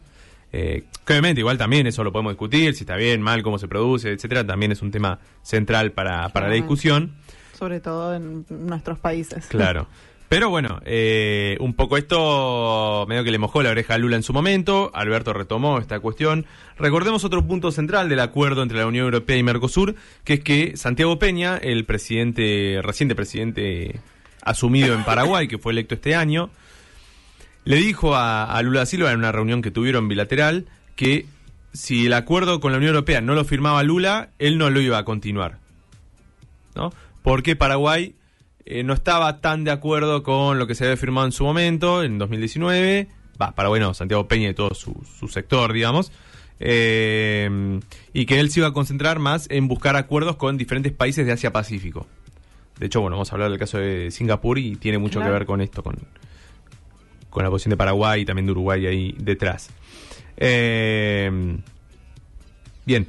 Eh, 0.53 0.85
obviamente, 1.07 1.41
igual 1.41 1.59
también 1.59 1.87
eso 1.87 2.03
lo 2.03 2.13
podemos 2.13 2.33
discutir, 2.33 2.75
si 2.75 2.81
está 2.85 2.97
bien, 2.97 3.21
mal, 3.21 3.43
cómo 3.43 3.59
se 3.59 3.69
produce, 3.69 4.11
etcétera, 4.11 4.45
también 4.47 4.73
es 4.73 4.83
un 4.83 4.91
tema 4.91 5.21
central 5.43 5.93
para, 5.93 6.29
para 6.31 6.49
la 6.49 6.55
discusión. 6.55 7.15
Sobre 7.57 7.81
todo 7.81 8.15
en 8.15 8.45
nuestros 8.49 8.99
países. 8.99 9.47
Claro. 9.47 9.87
Pero 10.29 10.51
bueno, 10.51 10.81
eh, 10.85 11.57
un 11.61 11.75
poco 11.75 11.97
esto 11.97 13.07
medio 13.09 13.23
que 13.23 13.31
le 13.31 13.39
mojó 13.39 13.63
la 13.63 13.71
oreja 13.71 13.95
a 13.95 13.99
Lula 13.99 14.17
en 14.17 14.25
su 14.25 14.33
momento. 14.33 14.91
Alberto 14.93 15.33
retomó 15.33 15.79
esta 15.79 16.01
cuestión. 16.01 16.47
Recordemos 16.79 17.25
otro 17.25 17.47
punto 17.47 17.71
central 17.71 18.09
del 18.09 18.19
acuerdo 18.19 18.63
entre 18.63 18.79
la 18.79 18.87
Unión 18.87 19.05
Europea 19.05 19.37
y 19.37 19.45
Mercosur, 19.45 19.95
que 20.25 20.35
es 20.35 20.41
que 20.41 20.77
Santiago 20.77 21.19
Peña, 21.19 21.57
el 21.57 21.85
presidente, 21.85 22.81
reciente 22.83 23.15
presidente 23.15 24.01
asumido 24.43 24.95
en 24.95 25.05
Paraguay, 25.05 25.47
que 25.47 25.59
fue 25.59 25.73
electo 25.73 25.95
este 25.95 26.17
año, 26.17 26.51
le 27.65 27.77
dijo 27.77 28.17
a, 28.17 28.61
Lula 28.63 28.87
Silva 28.87 29.13
en 29.13 29.19
una 29.19 29.33
reunión 29.33 29.63
que 29.63 29.71
tuvieron 29.71 30.09
bilateral 30.09 30.67
que 30.97 31.27
si 31.73 32.07
el 32.07 32.13
acuerdo 32.15 32.59
con 32.59 32.73
la 32.73 32.79
Unión 32.79 32.95
Europea 32.95 33.21
no 33.21 33.35
lo 33.35 33.45
firmaba 33.45 33.83
Lula, 33.83 34.31
él 34.39 34.59
no 34.59 34.71
lo 34.71 34.81
iba 34.81 34.99
a 34.99 35.05
continuar. 35.05 35.59
¿no? 36.75 36.93
Porque 37.23 37.55
Paraguay 37.55 38.15
eh, 38.67 38.83
no 38.83 38.93
estaba 38.93 39.41
tan 39.41 39.65
de 39.65 39.71
acuerdo 39.71 40.23
con 40.23 40.59
lo 40.59 40.67
que 40.67 40.75
se 40.75 40.85
había 40.85 40.97
firmado 40.97 41.27
en 41.27 41.33
su 41.33 41.45
momento, 41.45 42.03
en 42.03 42.19
2019. 42.19 43.09
Va, 43.41 43.55
Paraguay 43.55 43.81
no, 43.81 43.95
Santiago 43.95 44.29
Peña 44.29 44.49
y 44.51 44.55
todo 44.55 44.75
su, 44.75 44.95
su 45.19 45.29
sector, 45.29 45.73
digamos. 45.73 46.13
Eh, 46.59 47.81
y 48.13 48.27
que 48.27 48.41
él 48.41 48.51
se 48.51 48.61
iba 48.61 48.69
a 48.69 48.73
concentrar 48.73 49.19
más 49.19 49.47
en 49.51 49.69
buscar 49.69 49.95
acuerdos 49.97 50.37
con 50.37 50.57
diferentes 50.57 50.93
países 50.93 51.27
de 51.27 51.33
Asia-Pacífico. 51.33 52.07
De 52.79 52.87
hecho, 52.87 53.01
bueno, 53.01 53.17
vamos 53.17 53.31
a 53.31 53.35
hablar 53.37 53.51
del 53.51 53.59
caso 53.59 53.79
de 53.79 54.11
Singapur 54.11 54.59
y 54.59 54.77
tiene 54.77 54.99
mucho 54.99 55.19
Claro. 55.19 55.33
que 55.33 55.39
ver 55.39 55.47
con 55.47 55.61
esto, 55.61 55.83
con, 55.83 55.97
con 57.31 57.43
la 57.45 57.51
posición 57.51 57.71
de 57.71 57.77
Paraguay 57.77 58.23
y 58.23 58.25
también 58.25 58.47
de 58.47 58.53
Uruguay 58.53 58.87
ahí 58.87 59.15
detrás. 59.19 59.71
Eh, 60.39 61.59
bien, 62.85 63.07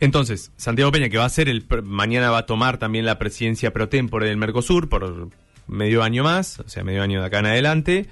entonces, 0.00 0.52
Santiago 0.56 0.90
Peña, 0.92 1.08
que 1.08 1.18
va 1.18 1.24
a 1.24 1.30
ser 1.30 1.48
el 1.48 1.64
mañana 1.84 2.30
va 2.30 2.38
a 2.38 2.46
tomar 2.46 2.78
también 2.78 3.06
la 3.06 3.18
presidencia 3.18 3.72
pro 3.72 3.88
tempore 3.88 4.26
del 4.26 4.36
Mercosur 4.36 4.88
por 4.88 5.28
medio 5.66 6.02
año 6.02 6.24
más, 6.24 6.60
o 6.60 6.68
sea, 6.68 6.84
medio 6.84 7.02
año 7.02 7.20
de 7.20 7.26
acá 7.26 7.38
en 7.38 7.46
adelante, 7.46 8.06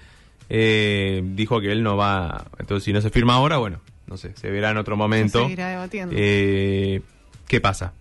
eh, 0.48 1.22
dijo 1.24 1.60
que 1.60 1.72
él 1.72 1.82
no 1.82 1.96
va, 1.96 2.46
entonces 2.58 2.84
si 2.84 2.92
no 2.92 3.00
se 3.00 3.10
firma 3.10 3.34
ahora, 3.34 3.58
bueno, 3.58 3.80
no 4.06 4.16
sé, 4.16 4.32
se 4.36 4.50
verá 4.50 4.70
en 4.70 4.78
otro 4.78 4.96
momento. 4.96 5.40
Se 5.40 5.44
seguirá 5.44 5.70
debatiendo. 5.70 6.14
Eh, 6.16 7.02
¿Qué 7.48 7.60
pasa? 7.60 7.92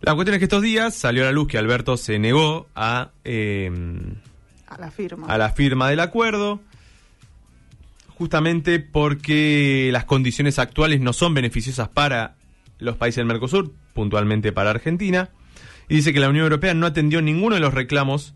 La 0.00 0.14
cuestión 0.14 0.34
es 0.34 0.38
que 0.38 0.46
estos 0.46 0.62
días 0.62 0.94
salió 0.94 1.22
a 1.22 1.26
la 1.26 1.32
luz 1.32 1.48
que 1.48 1.58
Alberto 1.58 1.96
se 1.96 2.18
negó 2.18 2.66
a, 2.74 3.10
eh, 3.24 3.70
a 4.66 4.78
la 4.78 4.90
firma. 4.90 5.26
a 5.26 5.36
la 5.36 5.50
firma 5.50 5.90
del 5.90 6.00
acuerdo, 6.00 6.60
justamente 8.08 8.80
porque 8.80 9.90
las 9.92 10.04
condiciones 10.04 10.58
actuales 10.58 11.00
no 11.00 11.12
son 11.12 11.34
beneficiosas 11.34 11.88
para 11.88 12.36
los 12.80 12.96
países 12.96 13.16
del 13.16 13.26
Mercosur, 13.26 13.72
puntualmente 13.94 14.52
para 14.52 14.70
Argentina, 14.70 15.30
y 15.88 15.96
dice 15.96 16.12
que 16.12 16.20
la 16.20 16.28
Unión 16.28 16.44
Europea 16.44 16.74
no 16.74 16.86
atendió 16.86 17.22
ninguno 17.22 17.54
de 17.54 17.60
los 17.60 17.74
reclamos 17.74 18.34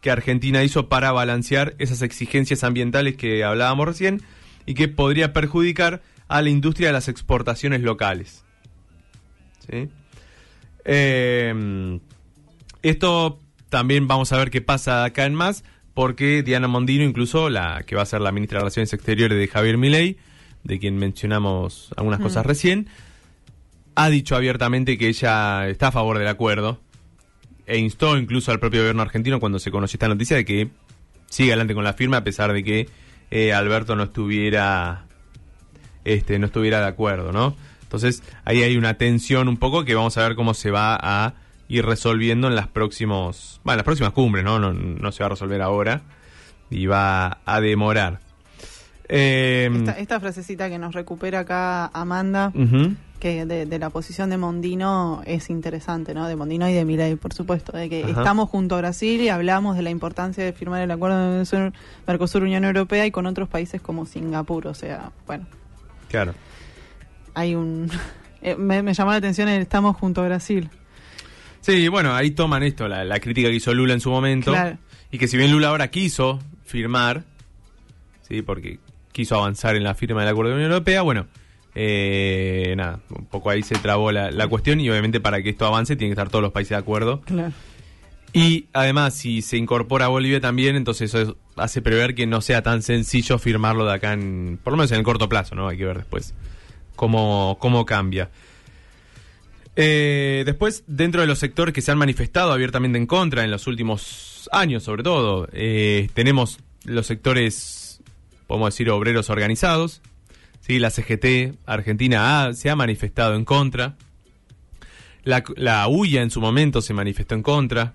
que 0.00 0.10
Argentina 0.10 0.62
hizo 0.62 0.88
para 0.88 1.12
balancear 1.12 1.74
esas 1.78 2.02
exigencias 2.02 2.64
ambientales 2.64 3.16
que 3.16 3.42
hablábamos 3.44 3.86
recién 3.86 4.22
y 4.66 4.74
que 4.74 4.88
podría 4.88 5.32
perjudicar 5.32 6.02
a 6.28 6.42
la 6.42 6.50
industria 6.50 6.88
de 6.88 6.92
las 6.92 7.08
exportaciones 7.08 7.82
locales. 7.82 8.44
¿Sí? 9.70 9.88
Eh, 10.84 12.00
esto 12.82 13.40
también 13.70 14.06
vamos 14.06 14.32
a 14.32 14.36
ver 14.36 14.50
qué 14.50 14.60
pasa 14.60 15.04
acá 15.04 15.24
en 15.24 15.34
más, 15.34 15.64
porque 15.94 16.42
Diana 16.42 16.68
Mondino, 16.68 17.04
incluso 17.04 17.48
la 17.48 17.84
que 17.86 17.96
va 17.96 18.02
a 18.02 18.06
ser 18.06 18.20
la 18.20 18.32
ministra 18.32 18.58
de 18.58 18.62
Relaciones 18.62 18.92
Exteriores 18.92 19.38
de 19.38 19.48
Javier 19.48 19.78
Milei, 19.78 20.18
de 20.64 20.78
quien 20.78 20.96
mencionamos 20.96 21.90
algunas 21.96 22.20
Mm. 22.20 22.22
cosas 22.22 22.46
recién, 22.46 22.88
ha 23.94 24.08
dicho 24.08 24.36
abiertamente 24.36 24.98
que 24.98 25.08
ella 25.08 25.68
está 25.68 25.88
a 25.88 25.92
favor 25.92 26.18
del 26.18 26.28
acuerdo 26.28 26.80
e 27.66 27.78
instó 27.78 28.16
incluso 28.18 28.50
al 28.52 28.60
propio 28.60 28.80
gobierno 28.80 29.02
argentino 29.02 29.40
cuando 29.40 29.58
se 29.58 29.70
conoció 29.70 29.96
esta 29.96 30.08
noticia 30.08 30.36
de 30.36 30.44
que 30.44 30.68
siga 31.28 31.52
adelante 31.54 31.74
con 31.74 31.84
la 31.84 31.94
firma 31.94 32.18
a 32.18 32.24
pesar 32.24 32.52
de 32.52 32.62
que 32.62 32.88
eh, 33.30 33.52
Alberto 33.52 33.96
no 33.96 34.04
estuviera 34.04 35.04
este 36.04 36.38
no 36.38 36.46
estuviera 36.46 36.80
de 36.80 36.86
acuerdo, 36.86 37.32
¿no? 37.32 37.56
Entonces 37.82 38.22
ahí 38.44 38.62
hay 38.62 38.76
una 38.76 38.94
tensión 38.94 39.48
un 39.48 39.56
poco 39.56 39.84
que 39.84 39.94
vamos 39.94 40.16
a 40.18 40.22
ver 40.22 40.34
cómo 40.34 40.52
se 40.54 40.70
va 40.70 40.98
a 41.00 41.34
ir 41.68 41.86
resolviendo 41.86 42.48
en 42.48 42.54
las 42.54 42.68
próximos, 42.68 43.60
bueno, 43.64 43.74
en 43.74 43.78
las 43.78 43.84
próximas 43.84 44.12
cumbres, 44.12 44.44
¿no? 44.44 44.58
No, 44.58 44.72
no 44.72 45.12
se 45.12 45.22
va 45.22 45.26
a 45.26 45.30
resolver 45.30 45.62
ahora 45.62 46.02
y 46.70 46.86
va 46.86 47.38
a 47.46 47.60
demorar. 47.60 48.20
Eh, 49.08 49.70
Esta, 49.72 49.98
esta 49.98 50.20
frasecita 50.20 50.68
que 50.68 50.78
nos 50.78 50.94
recupera 50.94 51.40
acá 51.40 51.86
Amanda. 51.86 52.52
Que 53.24 53.46
de, 53.46 53.64
de 53.64 53.78
la 53.78 53.88
posición 53.88 54.28
de 54.28 54.36
Mondino 54.36 55.22
es 55.24 55.48
interesante, 55.48 56.12
¿no? 56.12 56.28
De 56.28 56.36
Mondino 56.36 56.68
y 56.68 56.74
de 56.74 56.84
Milei, 56.84 57.16
por 57.16 57.32
supuesto, 57.32 57.72
de 57.74 57.88
que 57.88 58.02
Ajá. 58.04 58.10
estamos 58.20 58.50
junto 58.50 58.74
a 58.74 58.78
Brasil 58.78 59.18
y 59.22 59.30
hablamos 59.30 59.76
de 59.76 59.82
la 59.82 59.88
importancia 59.88 60.44
de 60.44 60.52
firmar 60.52 60.82
el 60.82 60.90
acuerdo 60.90 61.16
de 61.30 61.40
Mercosur- 61.42 61.72
Mercosur-Unión 62.06 62.66
Europea 62.66 63.06
y 63.06 63.10
con 63.10 63.24
otros 63.24 63.48
países 63.48 63.80
como 63.80 64.04
Singapur, 64.04 64.66
o 64.66 64.74
sea, 64.74 65.10
bueno, 65.26 65.46
Claro. 66.10 66.34
hay 67.32 67.54
un... 67.54 67.90
eh, 68.42 68.56
me, 68.56 68.82
me 68.82 68.92
llamó 68.92 69.12
la 69.12 69.16
atención 69.16 69.48
el 69.48 69.62
estamos 69.62 69.96
junto 69.96 70.20
a 70.20 70.26
Brasil. 70.26 70.68
Sí, 71.62 71.88
bueno, 71.88 72.14
ahí 72.14 72.32
toman 72.32 72.62
esto, 72.62 72.88
la, 72.88 73.06
la 73.06 73.20
crítica 73.20 73.48
que 73.48 73.54
hizo 73.54 73.72
Lula 73.72 73.94
en 73.94 74.00
su 74.00 74.10
momento. 74.10 74.50
Claro. 74.52 74.76
Y 75.10 75.16
que 75.16 75.28
si 75.28 75.38
bien 75.38 75.50
Lula 75.50 75.68
ahora 75.68 75.88
quiso 75.88 76.40
firmar, 76.66 77.24
sí, 78.28 78.42
porque 78.42 78.80
quiso 79.12 79.36
avanzar 79.36 79.76
en 79.76 79.82
la 79.84 79.94
firma 79.94 80.20
del 80.20 80.28
acuerdo 80.30 80.50
de 80.50 80.56
la 80.56 80.58
Unión 80.58 80.72
Europea, 80.72 81.00
bueno, 81.00 81.26
eh, 81.74 82.74
nada, 82.76 83.00
un 83.10 83.26
poco 83.26 83.50
ahí 83.50 83.62
se 83.62 83.76
trabó 83.76 84.12
la, 84.12 84.30
la 84.30 84.48
cuestión 84.48 84.80
y 84.80 84.88
obviamente 84.90 85.20
para 85.20 85.42
que 85.42 85.50
esto 85.50 85.66
avance 85.66 85.96
tienen 85.96 86.10
que 86.10 86.20
estar 86.20 86.30
todos 86.30 86.42
los 86.42 86.52
países 86.52 86.70
de 86.70 86.76
acuerdo. 86.76 87.20
Claro. 87.22 87.52
Y 88.32 88.66
además, 88.72 89.14
si 89.14 89.42
se 89.42 89.56
incorpora 89.56 90.06
a 90.06 90.08
Bolivia 90.08 90.40
también, 90.40 90.74
entonces 90.74 91.14
eso 91.14 91.36
hace 91.54 91.80
prever 91.80 92.16
que 92.16 92.26
no 92.26 92.40
sea 92.40 92.62
tan 92.62 92.82
sencillo 92.82 93.38
firmarlo 93.38 93.86
de 93.86 93.94
acá, 93.94 94.12
en, 94.12 94.58
por 94.62 94.72
lo 94.72 94.76
menos 94.76 94.90
en 94.90 94.98
el 94.98 95.04
corto 95.04 95.28
plazo, 95.28 95.54
¿no? 95.54 95.68
Hay 95.68 95.78
que 95.78 95.84
ver 95.84 95.98
después 95.98 96.34
cómo, 96.96 97.58
cómo 97.60 97.86
cambia. 97.86 98.30
Eh, 99.76 100.42
después, 100.46 100.82
dentro 100.88 101.20
de 101.20 101.28
los 101.28 101.38
sectores 101.38 101.72
que 101.72 101.80
se 101.80 101.92
han 101.92 101.98
manifestado 101.98 102.52
abiertamente 102.52 102.98
en 102.98 103.06
contra 103.06 103.44
en 103.44 103.52
los 103.52 103.68
últimos 103.68 104.48
años, 104.50 104.82
sobre 104.82 105.04
todo, 105.04 105.48
eh, 105.52 106.08
tenemos 106.12 106.58
los 106.84 107.06
sectores, 107.06 108.00
podemos 108.48 108.74
decir, 108.74 108.90
obreros 108.90 109.30
organizados. 109.30 110.02
¿Sí? 110.66 110.78
La 110.78 110.90
CGT 110.90 111.56
Argentina 111.66 112.52
se 112.54 112.70
ha 112.70 112.76
manifestado 112.76 113.34
en 113.34 113.44
contra. 113.44 113.96
La, 115.22 115.42
la 115.56 115.88
UIA 115.88 116.22
en 116.22 116.30
su 116.30 116.40
momento 116.40 116.80
se 116.82 116.94
manifestó 116.94 117.34
en 117.34 117.42
contra. 117.42 117.92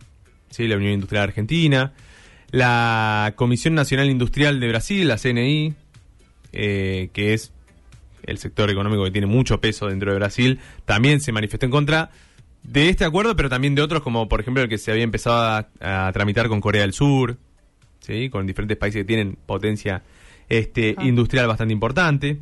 ¿sí? 0.49 0.67
la 0.67 0.77
Unión 0.77 0.93
Industrial 0.93 1.23
Argentina, 1.23 1.93
la 2.51 3.33
Comisión 3.35 3.75
Nacional 3.75 4.09
Industrial 4.09 4.59
de 4.59 4.67
Brasil, 4.67 5.07
la 5.07 5.17
CNI, 5.17 5.73
eh, 6.53 7.09
que 7.13 7.33
es 7.33 7.51
el 8.23 8.37
sector 8.37 8.69
económico 8.69 9.03
que 9.03 9.11
tiene 9.11 9.27
mucho 9.27 9.61
peso 9.61 9.87
dentro 9.87 10.11
de 10.11 10.17
Brasil, 10.17 10.59
también 10.85 11.21
se 11.21 11.31
manifestó 11.31 11.65
en 11.65 11.71
contra 11.71 12.11
de 12.63 12.89
este 12.89 13.05
acuerdo, 13.05 13.35
pero 13.35 13.49
también 13.49 13.75
de 13.75 13.81
otros, 13.81 14.03
como 14.03 14.27
por 14.27 14.41
ejemplo 14.41 14.61
el 14.61 14.69
que 14.69 14.77
se 14.77 14.91
había 14.91 15.03
empezado 15.03 15.37
a, 15.79 16.07
a 16.07 16.11
tramitar 16.11 16.49
con 16.49 16.59
Corea 16.59 16.81
del 16.81 16.93
Sur, 16.93 17.37
¿sí? 17.99 18.29
con 18.29 18.45
diferentes 18.45 18.77
países 18.77 19.01
que 19.01 19.05
tienen 19.05 19.37
potencia 19.45 20.03
este, 20.49 20.95
ah. 20.97 21.05
industrial 21.05 21.47
bastante 21.47 21.73
importante. 21.73 22.39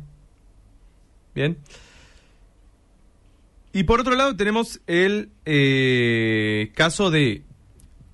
Bien. 1.38 1.56
Y 3.72 3.84
por 3.84 4.00
otro 4.00 4.16
lado 4.16 4.34
tenemos 4.34 4.80
el 4.88 5.30
eh, 5.44 6.72
caso 6.74 7.12
de 7.12 7.44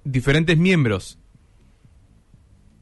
diferentes 0.04 0.58
miembros 0.58 1.18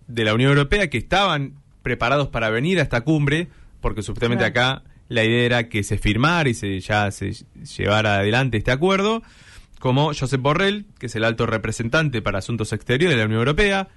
de 0.09 0.25
la 0.25 0.35
Unión 0.35 0.51
Europea 0.51 0.91
que 0.91 0.99
estaban 0.99 1.63
preparados 1.85 2.27
para 2.27 2.51
venir 2.51 2.81
a 2.81 2.83
esta 2.83 3.03
cumbre, 3.03 3.51
porque 3.81 4.03
supuestamente 4.03 4.45
acá 4.45 4.83
la 5.09 5.23
idea 5.23 5.45
era 5.45 5.69
que 5.69 5.85
se 5.85 5.97
firmara 5.97 6.49
y 6.49 6.55
se 6.55 6.81
ya 6.81 7.13
se 7.13 7.35
llevara 7.77 8.17
adelante 8.17 8.57
este 8.57 8.73
acuerdo, 8.73 9.23
como 9.79 10.07
Josep 10.13 10.41
Borrell, 10.41 10.87
que 10.99 11.07
es 11.07 11.15
el 11.15 11.23
alto 11.23 11.47
representante 11.47 12.21
para 12.21 12.41
asuntos 12.41 12.73
exteriores 12.73 13.17
de 13.17 13.21
la 13.21 13.27
Unión 13.27 13.39
Europea, 13.39 13.91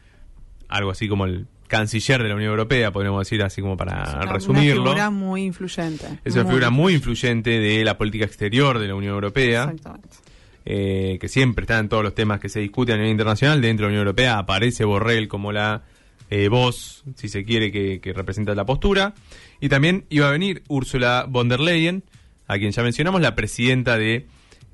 algo 0.70 0.92
así 0.92 1.08
como 1.08 1.26
el 1.26 1.48
canciller 1.68 2.22
de 2.22 2.30
la 2.30 2.36
Unión 2.36 2.52
Europea, 2.52 2.92
podríamos 2.92 3.22
decir 3.22 3.44
así 3.44 3.62
como 3.62 3.76
para 3.76 4.22
resumirlo. 4.26 4.82
Una 4.82 4.92
figura 4.92 5.10
muy 5.10 5.44
influyente. 5.44 6.20
Es 6.24 6.36
una 6.36 6.46
figura 6.46 6.70
muy 6.70 6.94
influyente 6.94 7.60
de 7.60 7.84
la 7.84 7.98
política 7.98 8.26
exterior 8.26 8.80
de 8.80 8.88
la 8.88 8.96
Unión 8.96 9.14
Europea. 9.14 9.64
Exactamente. 9.64 10.26
Eh, 10.68 11.20
que 11.22 11.28
siempre 11.28 11.62
está 11.62 11.78
en 11.78 11.90
todos 11.90 12.04
los 12.04 12.16
temas 12.16 12.40
que 12.40 12.50
se 12.50 12.60
discuten 12.60 12.96
a 12.96 12.98
nivel 12.98 13.12
internacional, 13.12 13.62
dentro 13.62 13.86
de 13.86 13.92
la 13.92 13.98
Unión 13.98 14.08
Europea 14.08 14.40
aparece 14.40 14.84
Borrell 14.84 15.28
como 15.28 15.52
la 15.52 15.84
eh, 16.32 16.48
voz, 16.48 17.04
si 17.16 17.30
se 17.30 17.46
quiere, 17.46 17.72
que, 17.72 18.14
representa 18.14 18.56
la 18.56 18.66
postura. 18.66 19.14
Y 19.62 19.70
también 19.70 20.06
iba 20.10 20.28
a 20.28 20.32
venir 20.32 20.64
Ursula 20.68 21.28
von 21.30 21.50
der 21.50 21.60
Leyen, 21.60 22.04
a 22.48 22.58
quien 22.58 22.72
ya 22.72 22.82
mencionamos, 22.82 23.22
la 23.22 23.36
presidenta 23.36 23.98
de 23.98 24.26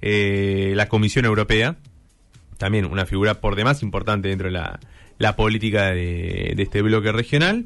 eh, 0.02 0.72
la 0.76 0.88
Comisión 0.88 1.26
Europea, 1.26 1.76
también 2.58 2.86
una 2.86 3.06
figura 3.06 3.42
por 3.42 3.56
demás 3.56 3.84
importante 3.84 4.30
dentro 4.30 4.48
de 4.48 4.54
la, 4.54 4.80
política 5.36 5.92
de, 5.92 6.54
de, 6.56 6.64
este 6.64 6.82
bloque 6.82 7.12
regional. 7.12 7.66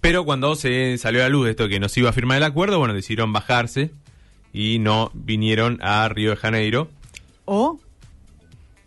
Pero 0.00 0.24
cuando 0.24 0.54
se 0.54 0.98
salió 0.98 1.20
a 1.20 1.24
la 1.24 1.28
luz 1.30 1.46
de 1.46 1.50
esto 1.52 1.68
que 1.68 1.80
no 1.80 1.88
se 1.88 2.00
iba 2.00 2.10
a 2.10 2.12
firmar 2.12 2.38
el 2.38 2.44
acuerdo, 2.44 2.78
bueno, 2.78 2.94
decidieron 2.94 3.32
bajarse 3.32 3.90
y 4.52 4.78
no 4.78 5.10
vinieron 5.14 5.78
a 5.82 6.08
Río 6.08 6.30
de 6.30 6.36
Janeiro 6.36 6.88
o 7.44 7.78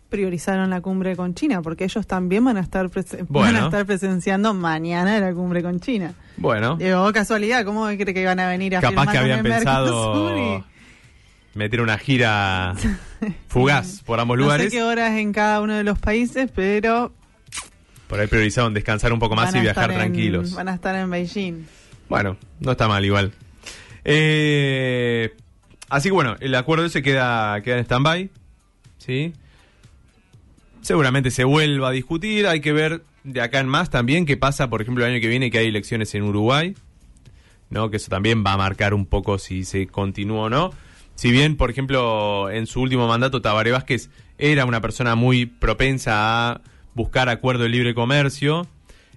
priorizaron 0.08 0.70
la 0.70 0.80
cumbre 0.80 1.16
con 1.16 1.34
China, 1.34 1.60
porque 1.60 1.84
ellos 1.84 2.06
también 2.06 2.44
van 2.44 2.56
a 2.56 2.60
estar 2.60 2.90
van 3.28 3.56
a 3.56 3.64
estar 3.66 3.84
presenciando 3.84 4.54
mañana 4.54 5.20
la 5.20 5.32
cumbre 5.34 5.62
con 5.62 5.80
China. 5.80 6.14
Bueno. 6.38 6.76
Digo, 6.76 7.12
casualidad, 7.12 7.64
¿cómo 7.64 7.86
cree 7.86 8.14
que 8.14 8.24
van 8.24 8.40
a 8.40 8.48
venir 8.48 8.76
a 8.76 8.80
Capaz 8.80 9.12
que 9.12 9.18
habían 9.18 9.42
pensado 9.42 10.64
meter 11.54 11.80
una 11.80 11.98
gira 11.98 12.74
fugaz 13.48 14.02
por 14.04 14.20
ambos 14.20 14.38
lugares. 14.38 14.66
No 14.66 14.70
sé 14.70 14.76
qué 14.76 14.82
horas 14.82 15.16
en 15.16 15.32
cada 15.32 15.60
uno 15.60 15.74
de 15.74 15.84
los 15.84 15.98
países, 15.98 16.50
pero 16.54 17.12
por 18.08 18.18
ahí 18.18 18.26
priorizaron 18.26 18.74
descansar 18.74 19.12
un 19.12 19.18
poco 19.18 19.36
más 19.36 19.54
y 19.54 19.60
viajar 19.60 19.92
tranquilos. 19.92 20.54
Van 20.54 20.68
a 20.68 20.74
estar 20.74 20.94
en 20.96 21.10
Beijing. 21.10 21.66
Bueno, 22.08 22.36
no 22.60 22.72
está 22.72 22.88
mal 22.88 23.04
igual. 23.04 23.32
Eh, 24.04 25.34
así 25.88 26.08
que 26.08 26.14
bueno, 26.14 26.36
el 26.40 26.54
acuerdo 26.54 26.86
ese 26.86 27.02
queda, 27.02 27.60
queda 27.62 27.76
en 27.76 27.84
stand-by. 27.84 28.30
¿sí? 28.98 29.32
Seguramente 30.80 31.30
se 31.30 31.44
vuelva 31.44 31.88
a 31.88 31.92
discutir, 31.92 32.46
hay 32.46 32.60
que 32.60 32.72
ver 32.72 33.02
de 33.24 33.40
acá 33.40 33.60
en 33.60 33.68
más 33.68 33.90
también 33.90 34.26
qué 34.26 34.36
pasa, 34.36 34.70
por 34.70 34.80
ejemplo, 34.80 35.04
el 35.04 35.12
año 35.12 35.20
que 35.20 35.28
viene 35.28 35.50
que 35.50 35.58
hay 35.58 35.68
elecciones 35.68 36.14
en 36.14 36.22
Uruguay, 36.22 36.74
¿no? 37.68 37.90
Que 37.90 37.98
eso 37.98 38.08
también 38.08 38.44
va 38.44 38.52
a 38.52 38.56
marcar 38.56 38.94
un 38.94 39.06
poco 39.06 39.38
si 39.38 39.64
se 39.64 39.86
continúa 39.86 40.44
o 40.44 40.50
no. 40.50 40.70
Si 41.14 41.30
bien, 41.30 41.56
por 41.56 41.70
ejemplo, 41.70 42.48
en 42.50 42.66
su 42.66 42.80
último 42.80 43.08
mandato 43.08 43.42
Tabaré 43.42 43.72
Vázquez 43.72 44.08
era 44.38 44.64
una 44.64 44.80
persona 44.80 45.14
muy 45.14 45.46
propensa 45.46 46.52
a 46.52 46.60
buscar 46.98 47.30
acuerdo 47.30 47.62
de 47.62 47.70
libre 47.70 47.94
comercio, 47.94 48.66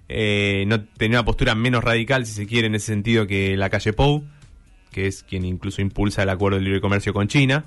eh, 0.08 0.64
no 0.66 0.82
tenía 0.82 1.18
una 1.18 1.26
postura 1.26 1.54
menos 1.54 1.84
radical, 1.84 2.24
si 2.24 2.32
se 2.32 2.46
quiere, 2.46 2.68
en 2.68 2.74
ese 2.74 2.86
sentido 2.86 3.26
que 3.26 3.56
la 3.58 3.68
calle 3.68 3.92
Pou, 3.92 4.24
que 4.90 5.06
es 5.06 5.22
quien 5.22 5.44
incluso 5.44 5.82
impulsa 5.82 6.22
el 6.22 6.30
acuerdo 6.30 6.58
de 6.58 6.64
libre 6.64 6.80
comercio 6.80 7.12
con 7.12 7.28
China 7.28 7.66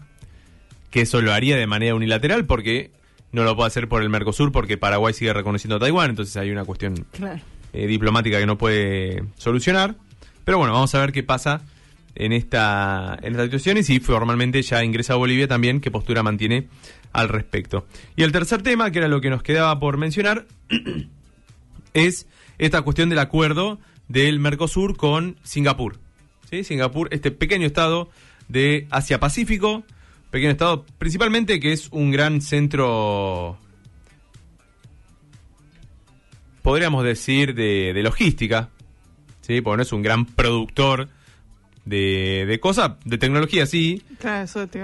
que 0.96 1.02
eso 1.02 1.22
lo 1.22 1.34
haría 1.34 1.58
de 1.58 1.68
manera 1.68 1.94
unilateral 1.94 2.46
porque 2.46 2.90
no 3.34 3.44
lo 3.44 3.54
puede 3.58 3.68
hacer 3.68 3.90
por 3.90 4.02
el 4.02 4.10
Mercosur 4.10 4.54
porque 4.54 4.78
Paraguay 4.78 5.14
sigue 5.14 5.34
reconociendo 5.34 5.76
a 5.76 5.80
Taiwán, 5.80 6.12
entonces 6.12 6.38
hay 6.38 6.52
una 6.52 6.64
cuestión 6.64 7.06
eh, 7.74 7.86
diplomática 7.86 8.40
que 8.40 8.46
no 8.46 8.58
puede 8.58 9.26
solucionar. 9.36 9.96
Pero 10.46 10.58
bueno, 10.58 10.72
vamos 10.72 10.96
a 10.96 11.00
ver 11.02 11.12
qué 11.12 11.22
pasa 11.22 11.64
en 12.16 12.32
esta, 12.32 13.20
en 13.22 13.34
esta 13.34 13.44
situación 13.44 13.76
y 13.76 13.84
si 13.84 14.00
formalmente 14.00 14.62
ya 14.62 14.86
ingresa 14.86 15.14
a 15.14 15.16
Bolivia 15.18 15.50
también, 15.50 15.82
qué 15.82 15.92
postura 15.92 16.24
mantiene 16.24 16.70
al 17.16 17.30
respecto. 17.30 17.88
Y 18.16 18.24
el 18.24 18.32
tercer 18.34 18.62
tema, 18.62 18.92
que 18.92 19.00
era 19.00 19.08
lo 19.08 19.22
que 19.22 19.30
nos 19.30 19.42
quedaba 19.42 19.80
por 19.80 19.98
mencionar, 19.98 20.46
es 21.94 22.28
esta 22.58 22.82
cuestión 22.82 23.10
del 23.10 23.20
acuerdo 23.20 23.80
del 24.10 24.40
Mercosur 24.40 24.98
con 24.98 25.38
Singapur. 25.44 25.98
¿Sí? 26.50 26.64
Singapur, 26.64 27.08
este 27.12 27.32
pequeño 27.32 27.66
estado 27.66 28.10
de 28.50 28.88
Asia-Pacífico, 28.92 29.84
pequeño 30.30 30.52
estado, 30.52 30.86
principalmente 30.98 31.60
que 31.62 31.72
es 31.72 31.88
un 31.92 32.12
gran 32.12 32.42
centro, 32.42 33.58
podríamos 36.62 37.06
decir, 37.06 37.56
de, 37.56 37.94
logística, 38.04 38.70
¿sí? 39.40 39.62
porque 39.62 39.78
no 39.78 39.84
es 39.84 39.94
un 39.94 40.02
gran 40.02 40.26
productor 40.26 41.08
de, 41.86 42.46
de 42.48 42.60
cosas, 42.60 42.94
de 43.06 43.18
tecnología, 43.18 43.66
sí. 43.66 44.02
Claro, 44.20 44.44
eso 44.44 44.68
te 44.68 44.82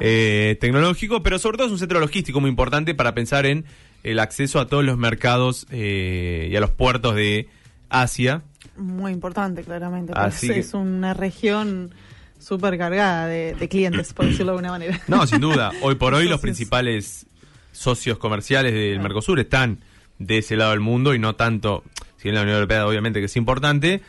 eh, 0.00 0.56
tecnológico, 0.60 1.22
pero 1.22 1.38
sobre 1.38 1.56
todo 1.56 1.66
es 1.66 1.72
un 1.72 1.78
centro 1.78 1.98
logístico 1.98 2.40
muy 2.40 2.50
importante 2.50 2.94
para 2.94 3.14
pensar 3.14 3.46
en 3.46 3.64
el 4.02 4.18
acceso 4.20 4.60
a 4.60 4.68
todos 4.68 4.84
los 4.84 4.98
mercados 4.98 5.66
eh, 5.70 6.48
y 6.50 6.56
a 6.56 6.60
los 6.60 6.70
puertos 6.70 7.14
de 7.14 7.48
Asia. 7.88 8.42
Muy 8.76 9.12
importante, 9.12 9.62
claramente. 9.62 10.12
es 10.54 10.74
una 10.74 11.14
región 11.14 11.90
súper 12.38 12.76
cargada 12.76 13.26
de, 13.26 13.68
clientes, 13.68 14.12
por 14.12 14.26
decirlo 14.26 14.52
de 14.52 14.58
alguna 14.58 14.70
manera. 14.70 15.00
No, 15.08 15.26
sin 15.26 15.40
duda. 15.40 15.72
Hoy 15.80 15.94
por 15.94 16.14
hoy 16.14 16.28
los 16.28 16.40
principales 16.40 17.26
socios 17.72 18.18
comerciales 18.18 18.74
del 18.74 19.00
Mercosur 19.00 19.40
están 19.40 19.80
de 20.18 20.38
ese 20.38 20.56
lado 20.56 20.70
del 20.70 20.80
mundo 20.80 21.14
y 21.14 21.18
no 21.18 21.34
tanto, 21.34 21.82
si 22.16 22.28
en 22.28 22.34
la 22.34 22.42
Unión 22.42 22.56
Europea 22.56 22.86
obviamente 22.86 23.20
que 23.20 23.26
es 23.26 23.36
importante, 23.36 24.02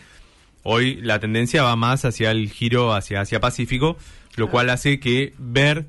hoy 0.70 1.00
la 1.02 1.20
tendencia 1.20 1.64
va 1.64 1.78
más 1.78 2.04
hacia 2.04 2.30
el 2.30 2.52
giro 2.52 2.94
hacia 2.94 3.22
Asia 3.22 3.40
Pacífico, 3.40 3.96
lo 4.36 4.50
cual 4.50 4.70
hace 4.70 5.00
que 5.00 5.34
ver 5.38 5.86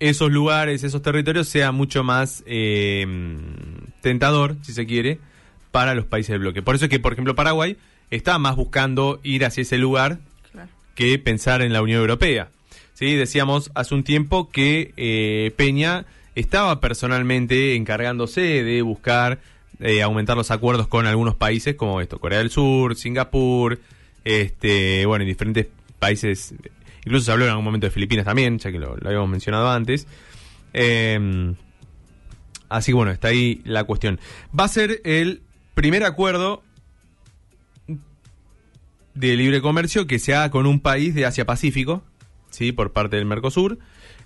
esos 0.00 0.32
lugares, 0.32 0.82
esos 0.82 1.02
territorios 1.02 1.48
sea 1.48 1.70
mucho 1.70 2.02
más 2.02 2.42
eh, 2.46 3.06
tentador, 4.00 4.56
si 4.62 4.72
se 4.72 4.86
quiere, 4.86 5.20
para 5.70 5.94
los 5.94 6.04
países 6.04 6.30
del 6.30 6.40
bloque. 6.40 6.62
Por 6.62 6.74
eso 6.74 6.86
es 6.86 6.90
que, 6.90 6.98
por 6.98 7.12
ejemplo, 7.12 7.36
Paraguay 7.36 7.76
está 8.10 8.38
más 8.40 8.56
buscando 8.56 9.20
ir 9.22 9.44
hacia 9.44 9.62
ese 9.62 9.78
lugar 9.78 10.18
que 10.96 11.16
pensar 11.20 11.62
en 11.62 11.72
la 11.72 11.80
Unión 11.80 12.00
Europea. 12.00 12.48
¿Sí? 12.94 13.14
Decíamos 13.14 13.70
hace 13.74 13.94
un 13.94 14.02
tiempo 14.02 14.50
que 14.50 14.92
eh, 14.96 15.52
Peña 15.56 16.06
estaba 16.34 16.80
personalmente 16.80 17.76
encargándose 17.76 18.40
de 18.64 18.82
buscar 18.82 19.38
eh, 19.78 20.02
aumentar 20.02 20.36
los 20.36 20.50
acuerdos 20.50 20.88
con 20.88 21.06
algunos 21.06 21.34
países 21.34 21.74
como 21.76 22.00
esto, 22.00 22.18
Corea 22.18 22.38
del 22.38 22.50
Sur, 22.50 22.96
Singapur, 22.96 23.80
este, 24.24 25.06
bueno, 25.06 25.24
y 25.24 25.28
diferentes 25.28 25.66
países, 25.98 26.54
incluso 27.04 27.26
se 27.26 27.32
habló 27.32 27.44
en 27.44 27.50
algún 27.50 27.64
momento 27.64 27.86
de 27.86 27.90
Filipinas 27.90 28.24
también, 28.24 28.58
ya 28.58 28.70
que 28.70 28.78
lo, 28.78 28.96
habíamos 29.04 29.28
mencionado 29.28 29.70
antes. 29.70 30.06
Em, 30.72 31.54
así 32.68 32.92
que 32.92 32.96
bueno, 32.96 33.12
está 33.12 33.28
ahí 33.28 33.60
la 33.64 33.84
cuestión. 33.84 34.18
Va 34.58 34.64
a 34.64 34.68
ser 34.68 35.00
el 35.04 35.42
primer 35.74 36.04
acuerdo 36.04 36.62
de 39.14 39.36
libre 39.36 39.60
comercio 39.60 40.06
que 40.06 40.18
se 40.18 40.34
haga 40.34 40.50
con 40.50 40.66
un 40.66 40.80
país 40.80 41.14
de 41.14 41.26
Asia 41.26 41.44
Pacífico, 41.44 42.02
¿sí? 42.50 42.72
por 42.72 42.92
parte 42.92 43.16
del 43.16 43.26
Mercosur. 43.26 43.78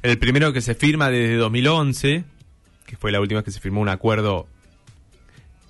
El 0.02 0.18
primero 0.18 0.52
que 0.52 0.60
se 0.60 0.74
firma 0.74 1.10
desde 1.10 1.36
2011, 1.36 2.24
que 2.86 2.96
fue 2.96 3.10
la 3.10 3.20
última 3.20 3.42
que 3.42 3.50
se 3.50 3.60
firmó 3.60 3.80
un 3.80 3.88
acuerdo 3.88 4.46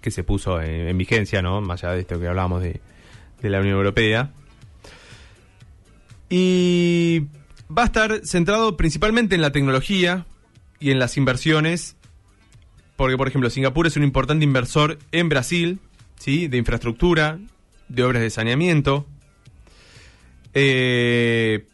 que 0.02 0.10
se 0.10 0.22
puso 0.22 0.60
en, 0.60 0.88
en 0.88 0.98
vigencia, 0.98 1.42
¿no? 1.42 1.60
Más 1.60 1.82
allá 1.82 1.94
de 1.94 2.00
esto 2.00 2.20
que 2.20 2.28
hablábamos 2.28 2.62
de, 2.62 2.80
de 3.46 3.50
la 3.50 3.60
Unión 3.60 3.76
Europea. 3.76 4.30
Y 6.28 7.22
va 7.76 7.82
a 7.82 7.86
estar 7.86 8.20
centrado 8.24 8.76
principalmente 8.76 9.34
en 9.34 9.40
la 9.40 9.52
tecnología 9.52 10.26
y 10.80 10.90
en 10.90 10.98
las 10.98 11.16
inversiones, 11.16 11.96
porque 12.96 13.16
por 13.16 13.28
ejemplo 13.28 13.50
Singapur 13.50 13.86
es 13.86 13.96
un 13.96 14.02
importante 14.02 14.44
inversor 14.44 14.98
en 15.12 15.28
Brasil, 15.28 15.78
¿sí? 16.18 16.48
de 16.48 16.58
infraestructura, 16.58 17.38
de 17.88 18.02
obras 18.02 18.22
de 18.22 18.30
saneamiento. 18.30 19.06
Eh, 20.54 21.66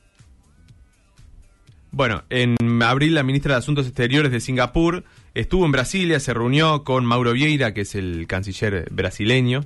bueno, 1.91 2.25
en 2.31 2.57
abril 2.83 3.15
la 3.15 3.23
ministra 3.23 3.55
de 3.55 3.59
Asuntos 3.59 3.87
Exteriores 3.87 4.33
de 4.33 4.41
Singapur 4.41 5.05
estuvo 5.35 5.65
en 5.65 5.73
Brasilia, 5.73 6.21
se 6.21 6.35
reunió 6.35 6.85
con 6.85 7.07
Mauro 7.07 7.33
Vieira, 7.33 7.75
que 7.75 7.83
es 7.83 7.95
el 7.95 8.27
canciller 8.27 8.89
brasileño. 8.91 9.65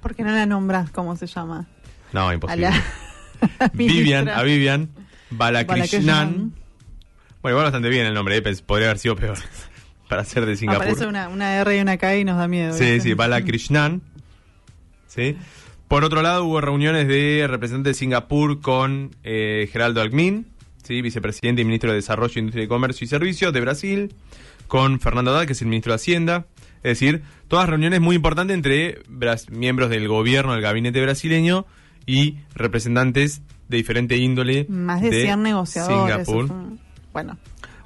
¿Por 0.00 0.14
qué 0.14 0.22
no 0.22 0.30
la 0.30 0.46
nombras 0.46 0.90
cómo 0.90 1.16
se 1.16 1.26
llama? 1.26 1.66
No, 2.12 2.28
A 2.28 2.34
imposible. 2.34 2.70
la 2.70 3.70
Vivian, 3.74 4.28
a 4.28 4.42
Vivian 4.42 4.88
Balakrishnan. 5.30 6.52
Bueno, 7.42 7.54
igual 7.54 7.64
bastante 7.64 7.88
bien 7.88 8.06
el 8.06 8.14
nombre, 8.14 8.36
eh, 8.36 8.56
podría 8.66 8.88
haber 8.88 8.98
sido 8.98 9.16
peor 9.16 9.38
para 10.08 10.24
ser 10.24 10.46
de 10.46 10.56
Singapur. 10.56 10.82
Aparece 10.82 11.06
una, 11.06 11.28
una 11.28 11.56
R 11.56 11.76
y 11.76 11.80
una 11.80 11.96
K 11.96 12.16
y 12.16 12.24
nos 12.24 12.36
da 12.38 12.48
miedo. 12.48 12.72
Sí, 12.74 13.00
sí, 13.00 13.14
Balakrishnan. 13.14 14.02
¿Sí? 15.06 15.36
Por 15.88 16.04
otro 16.04 16.20
lado, 16.20 16.44
hubo 16.44 16.60
reuniones 16.60 17.08
de 17.08 17.46
representantes 17.48 17.96
de 17.96 17.98
Singapur 17.98 18.60
con 18.60 19.16
eh, 19.24 19.68
Geraldo 19.72 20.02
Alckmin, 20.02 20.46
¿sí? 20.82 21.00
vicepresidente 21.00 21.62
y 21.62 21.64
ministro 21.64 21.90
de 21.90 21.96
Desarrollo, 21.96 22.38
Industria 22.38 22.64
y 22.64 22.68
Comercio 22.68 23.04
y 23.04 23.08
Servicios 23.08 23.52
de 23.54 23.60
Brasil, 23.60 24.14
con 24.66 25.00
Fernando 25.00 25.30
Haddad, 25.30 25.46
que 25.46 25.52
es 25.54 25.62
el 25.62 25.68
ministro 25.68 25.92
de 25.92 25.96
Hacienda. 25.96 26.46
Es 26.82 26.98
decir, 27.00 27.22
todas 27.48 27.68
reuniones 27.68 28.00
muy 28.00 28.16
importantes 28.16 28.54
entre 28.54 29.00
bras- 29.08 29.50
miembros 29.50 29.90
del 29.90 30.06
gobierno, 30.08 30.52
del 30.52 30.62
gabinete 30.62 31.00
brasileño 31.02 31.66
y 32.06 32.36
representantes 32.54 33.42
de 33.68 33.76
diferente 33.76 34.16
índole 34.16 34.66
Más 34.68 35.02
de 35.02 35.10
100 35.22 35.42
negociadores. 35.42 36.26
Singapur. 36.26 36.44
un- 36.52 36.80
Bueno, 37.12 37.36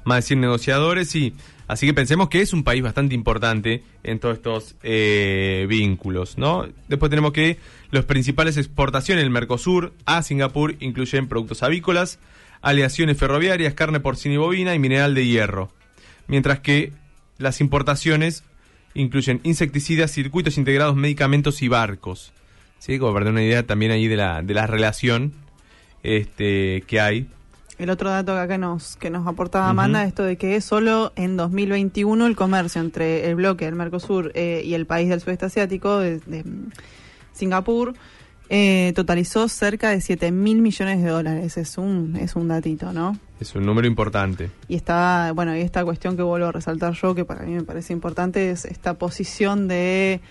Más 0.05 0.17
de 0.17 0.21
100 0.23 0.41
negociadores, 0.41 1.09
sí. 1.09 1.33
Así 1.65 1.85
que 1.87 1.93
pensemos 1.93 2.27
que 2.27 2.41
es 2.41 2.51
un 2.51 2.63
país 2.65 2.83
bastante 2.83 3.15
importante 3.15 3.83
en 4.03 4.19
todos 4.19 4.35
estos 4.35 4.75
eh, 4.83 5.65
vínculos, 5.69 6.37
¿no? 6.37 6.67
Después 6.89 7.09
tenemos 7.09 7.31
que 7.31 7.57
las 7.89 8.03
principales 8.03 8.57
exportaciones 8.57 9.23
del 9.23 9.31
Mercosur 9.31 9.93
a 10.05 10.21
Singapur 10.23 10.75
incluyen 10.81 11.27
productos 11.29 11.63
avícolas, 11.63 12.19
aleaciones 12.61 13.17
ferroviarias, 13.17 13.73
carne 13.75 14.01
porcina 14.01 14.35
y 14.35 14.37
bovina 14.37 14.75
y 14.75 14.79
mineral 14.79 15.15
de 15.15 15.25
hierro. 15.25 15.71
Mientras 16.27 16.59
que 16.59 16.91
las 17.37 17.61
importaciones 17.61 18.43
incluyen 18.93 19.39
insecticidas, 19.43 20.11
circuitos 20.11 20.57
integrados, 20.57 20.95
medicamentos 20.95 21.61
y 21.61 21.67
barcos. 21.67 22.31
¿Sí? 22.79 22.99
Como 22.99 23.13
para 23.13 23.25
dar 23.25 23.33
una 23.33 23.43
idea 23.43 23.63
también 23.65 23.91
ahí 23.91 24.07
de 24.07 24.17
la, 24.17 24.41
de 24.41 24.53
la 24.53 24.67
relación 24.67 25.33
este, 26.03 26.83
que 26.85 26.99
hay 26.99 27.27
el 27.79 27.89
otro 27.89 28.09
dato 28.09 28.33
que 28.33 28.39
acá 28.39 28.57
nos, 28.57 28.95
que 28.97 29.09
nos 29.09 29.27
aportaba. 29.27 29.69
Amanda, 29.69 30.03
esto 30.03 30.23
de 30.23 30.37
que 30.37 30.61
solo 30.61 31.11
en 31.15 31.37
2021 31.37 32.27
el 32.27 32.35
comercio 32.35 32.81
entre 32.81 33.27
el 33.27 33.35
bloque 33.35 33.65
del 33.65 33.75
Mercosur 33.75 34.31
eh, 34.35 34.61
y 34.63 34.73
el 34.75 34.85
país 34.85 35.09
del 35.09 35.21
sudeste 35.21 35.47
asiático, 35.47 35.99
de, 35.99 36.19
de, 36.19 36.43
Singapur, 37.33 37.93
eh, 38.49 38.91
totalizó 38.95 39.47
cerca 39.47 39.89
de 39.89 40.01
7 40.01 40.31
mil 40.31 40.61
millones 40.61 41.01
de 41.01 41.09
dólares. 41.09 41.57
Es 41.57 41.77
un, 41.77 42.15
es 42.17 42.35
un 42.35 42.47
datito, 42.47 42.93
¿no? 42.93 43.17
Es 43.39 43.55
un 43.55 43.65
número 43.65 43.87
importante. 43.87 44.51
Y 44.67 44.75
está, 44.75 45.31
bueno, 45.33 45.55
y 45.55 45.61
esta 45.61 45.83
cuestión 45.83 46.15
que 46.15 46.23
vuelvo 46.23 46.47
a 46.47 46.51
resaltar 46.51 46.93
yo, 46.93 47.15
que 47.15 47.25
para 47.25 47.43
mí 47.45 47.53
me 47.53 47.63
parece 47.63 47.93
importante, 47.93 48.51
es 48.51 48.65
esta 48.65 48.93
posición 48.95 49.67
de, 49.67 50.21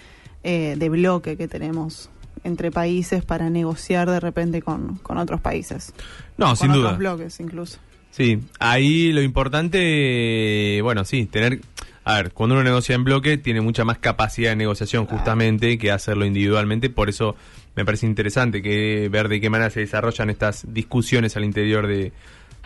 eh, 0.45 0.77
de 0.79 0.89
bloque 0.89 1.37
que 1.37 1.49
tenemos 1.49 2.11
entre 2.45 2.71
países 2.71 3.25
para 3.25 3.51
negociar 3.51 4.11
de 4.11 4.21
repente 4.21 4.63
con, 4.63 4.97
con 4.97 5.19
otros 5.19 5.41
países. 5.41 5.93
No, 6.37 6.47
con 6.49 6.57
sin 6.57 6.71
otros 6.71 6.83
duda. 6.85 6.97
bloques 6.97 7.39
incluso. 7.41 7.79
Sí, 8.11 8.41
ahí 8.59 9.11
lo 9.13 9.23
importante, 9.23 10.81
bueno, 10.83 11.05
sí, 11.05 11.25
tener, 11.25 11.61
a 12.05 12.17
ver, 12.17 12.33
cuando 12.33 12.55
uno 12.55 12.63
negocia 12.65 12.95
en 12.95 13.05
bloque 13.05 13.39
tiene 13.39 13.63
mucha 13.63 13.85
más 13.85 13.99
capacidad 13.99 14.51
de 14.51 14.57
negociación 14.57 15.07
justamente 15.07 15.79
que 15.79 15.91
hacerlo 15.91 16.27
individualmente, 16.27 16.91
por 16.91 17.09
eso 17.09 17.37
me 17.75 17.85
parece 17.85 18.07
interesante 18.07 18.63
que 18.63 19.09
ver 19.11 19.29
de 19.29 19.41
qué 19.41 19.51
manera 19.51 19.71
se 19.71 19.81
desarrollan 19.81 20.31
estas 20.31 20.67
discusiones 20.73 21.37
al 21.37 21.45
interior 21.45 21.87
de 21.87 22.13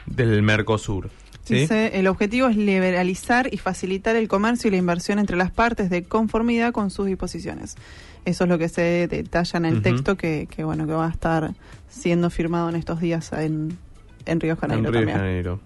del 0.07 0.42
Mercosur. 0.42 1.11
¿sí? 1.45 1.55
Dice, 1.55 1.99
el 1.99 2.07
objetivo 2.07 2.49
es 2.49 2.57
liberalizar 2.57 3.53
y 3.53 3.59
facilitar 3.59 4.16
el 4.16 4.29
comercio 4.29 4.69
y 4.69 4.71
la 4.73 4.77
inversión 4.77 5.19
entre 5.19 5.37
las 5.37 5.51
partes 5.51 5.90
de 5.90 6.05
conformidad 6.05 6.73
con 6.73 6.90
sus 6.90 7.07
disposiciones. 7.07 7.77
Eso 8.25 8.45
es 8.45 8.51
lo 8.51 8.59
que 8.59 8.69
se 8.69 9.07
detalla 9.07 9.59
en 9.59 9.64
el 9.66 9.83
texto 9.83 10.16
que, 10.16 10.49
que, 10.51 10.64
bueno 10.64 10.87
que 10.87 10.92
va 10.92 11.07
a 11.07 11.11
estar 11.11 11.55
siendo 11.88 12.29
firmado 12.31 12.69
en 12.69 12.77
estos 12.77 13.01
días 13.01 13.33
en, 13.33 13.79
en 14.27 14.40
Río 14.40 14.55
de 14.55 14.61
Janeiro 14.61 14.88
en 14.88 14.92
Río 14.92 15.01
también. 15.01 15.19
Janeiro. 15.19 15.61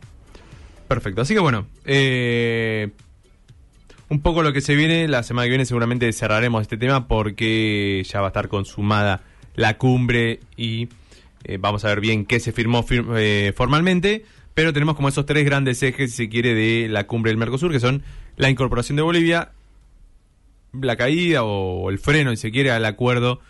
Perfecto, 0.87 1.23
así 1.23 1.35
que 1.35 1.41
bueno, 1.41 1.67
eh, 1.85 2.91
un 4.09 4.21
poco 4.21 4.43
lo 4.43 4.53
que 4.53 4.61
se 4.61 4.75
viene, 4.75 5.09
la 5.09 5.23
semana 5.23 5.47
que 5.47 5.51
viene 5.51 5.65
seguramente 5.65 6.13
cerraremos 6.13 6.63
este 6.63 6.77
tema 6.77 7.07
porque 7.07 8.05
ya 8.07 8.21
va 8.21 8.27
a 8.27 8.31
estar 8.31 8.49
consumada 8.49 9.23
la 9.61 9.77
cumbre 9.79 10.41
y 10.57 10.89
eh, 11.45 11.59
vamos 11.61 11.85
a 11.85 11.89
ver 11.89 12.01
bien 12.01 12.25
qué 12.25 12.41
se 12.41 12.53
firmó 12.53 12.83
fir- 12.85 13.07
eh, 13.17 13.53
formalmente, 13.55 14.25
pero 14.55 14.73
tenemos 14.73 14.97
como 14.97 15.09
esos 15.09 15.27
tres 15.27 15.45
grandes 15.45 15.83
ejes, 15.83 16.11
si 16.11 16.17
se 16.25 16.29
quiere, 16.29 16.55
de 16.55 16.89
la 16.89 17.07
cumbre 17.07 17.31
del 17.31 17.39
Mercosur, 17.39 17.71
que 17.71 17.81
son 17.81 18.03
la 18.37 18.51
incorporación 18.51 18.97
de 18.97 19.03
Bolivia, 19.03 19.53
la 20.73 20.97
caída 20.97 21.43
o 21.45 21.91
el 21.91 21.99
freno, 21.99 22.31
si 22.31 22.37
se 22.37 22.51
quiere, 22.51 22.71
al 22.71 22.85
acuerdo 22.85 23.41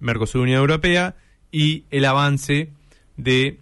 Mercosur-Unión 0.00 0.58
Europea 0.60 1.16
y 1.50 1.84
el 1.90 2.04
avance 2.04 2.70
de 3.16 3.58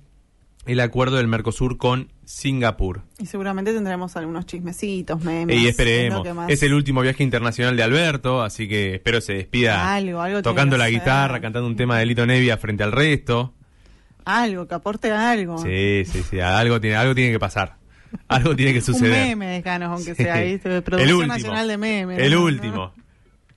el 0.67 0.81
acuerdo 0.81 1.17
del 1.17 1.27
Mercosur 1.27 1.77
con 1.77 2.09
Singapur. 2.31 3.03
Y 3.19 3.27
seguramente 3.27 3.73
tendremos 3.75 4.17
algunos 4.17 4.47
chismecitos, 4.47 5.21
memes. 5.25 5.59
Y 5.61 5.67
esperemos. 5.67 6.25
Es 6.49 6.63
el 6.63 6.75
último 6.75 7.01
viaje 7.01 7.25
internacional 7.25 7.77
de 7.77 7.83
Alberto, 7.83 8.41
así 8.43 8.69
que 8.69 8.95
espero 8.95 9.21
se 9.21 9.33
despida 9.35 9.93
Algo, 9.93 10.41
tocando 10.41 10.77
la 10.79 10.89
guitarra, 10.89 11.41
cantando 11.41 11.67
un 11.67 11.75
tema 11.75 11.99
de 11.99 12.07
Lito 12.07 12.25
Nevia 12.27 12.57
frente 12.57 12.85
al 12.85 12.93
resto. 12.93 13.53
Algo, 14.25 14.69
que 14.69 14.75
aporte 14.77 15.11
algo. 15.11 15.59
Sí, 15.59 16.05
sí, 16.07 16.23
sí, 16.23 16.39
algo 16.39 16.81
tiene, 16.81 16.95
algo 16.97 17.17
tiene 17.17 17.33
que 17.33 17.41
pasar. 17.41 17.77
Algo 18.29 18.55
tiene 18.55 18.73
que 18.75 18.79
Un 18.81 18.85
suceder. 18.85 19.27
meme 19.29 19.47
de 19.47 19.63
Canos, 19.63 19.89
aunque 19.91 20.15
Sí. 20.15 20.23
sea, 20.23 20.41
El 20.41 20.61
último. 21.13 21.27
Nacional 21.27 21.67
de 21.67 21.79
Memes. 21.79 22.19
El 22.21 22.35
¿no? 22.35 22.45
último. 22.45 22.93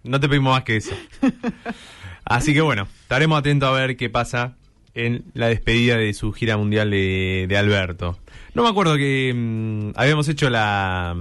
No 0.01 0.19
te 0.19 0.27
pedimos 0.27 0.51
más 0.51 0.63
que 0.63 0.77
eso. 0.77 0.95
Así 2.25 2.53
que 2.55 2.61
bueno, 2.61 2.87
estaremos 3.03 3.37
atentos 3.37 3.69
a 3.69 3.71
ver 3.73 3.95
qué 3.97 4.09
pasa 4.09 4.55
en 4.95 5.23
la 5.33 5.47
despedida 5.47 5.97
de 5.97 6.13
su 6.13 6.31
gira 6.33 6.57
mundial 6.57 6.91
de, 6.91 7.45
de 7.49 7.57
Alberto. 7.57 8.17
No 8.53 8.63
me 8.63 8.69
acuerdo 8.69 8.95
que 8.97 9.33
mm, 9.35 9.91
habíamos 9.95 10.27
hecho 10.29 10.49
la 10.49 11.15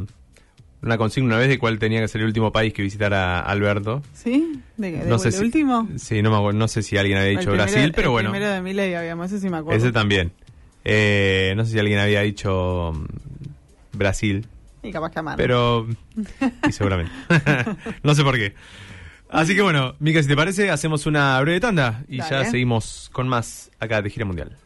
una 0.83 0.99
consigna 0.99 1.29
una 1.29 1.39
vez 1.39 1.49
de 1.49 1.59
cuál 1.61 1.79
tenía 1.79 2.01
que 2.01 2.09
ser 2.09 2.23
el 2.23 2.27
último 2.27 2.51
país 2.53 2.73
que 2.75 2.83
visitara 2.83 3.39
Alberto. 3.41 4.03
¿Sí? 4.15 4.61
¿De, 4.77 4.91
qué? 4.93 4.99
¿De 5.05 5.07
No 5.09 5.19
sé 5.19 5.29
el 5.29 5.35
si- 5.35 5.41
último? 5.45 5.89
Sí, 5.97 6.23
no 6.23 6.31
me 6.31 6.37
acuerdo, 6.37 6.59
no 6.59 6.67
sé 6.69 6.83
si 6.83 6.97
alguien 6.97 7.19
había 7.19 7.31
El 7.31 7.37
dicho 7.39 7.51
primero- 7.53 7.71
Brasil, 7.71 7.93
pero 7.95 8.09
el 8.09 8.13
bueno, 8.13 8.31
primero 8.33 8.51
de 8.53 8.63
Milei 8.63 8.95
habíamos, 8.95 9.27
ese 9.31 9.41
sí 9.41 9.49
me 9.49 9.59
acuerdo. 9.59 9.79
ese 9.79 9.93
también. 9.93 10.33
Eh, 10.85 11.55
no 11.57 11.65
sé 11.65 11.73
si 11.73 11.79
alguien 11.79 12.01
había 12.01 12.23
dicho 12.23 12.93
mm, 12.95 13.97
Brasil, 13.97 14.45
Y 14.83 14.91
capaz 14.91 15.11
que 15.13 15.21
amar. 15.21 15.37
pero 15.37 15.87
y 16.69 16.73
seguramente. 16.73 17.13
no 18.03 18.15
sé 18.17 18.25
por 18.25 18.35
qué. 18.37 18.55
Así 19.33 19.55
que 19.55 19.63
bueno, 19.63 19.95
Mica, 19.99 20.23
si 20.23 20.29
te 20.29 20.37
parece, 20.37 20.71
hacemos 20.71 21.07
una 21.07 21.41
breve 21.41 21.59
tanda 21.59 22.05
y 22.07 22.19
ya 22.19 22.45
seguimos 22.45 23.09
con 23.13 23.29
más 23.29 23.71
acá 23.81 24.03
de 24.03 24.11
Gira 24.11 24.27
Mundial. 24.27 24.59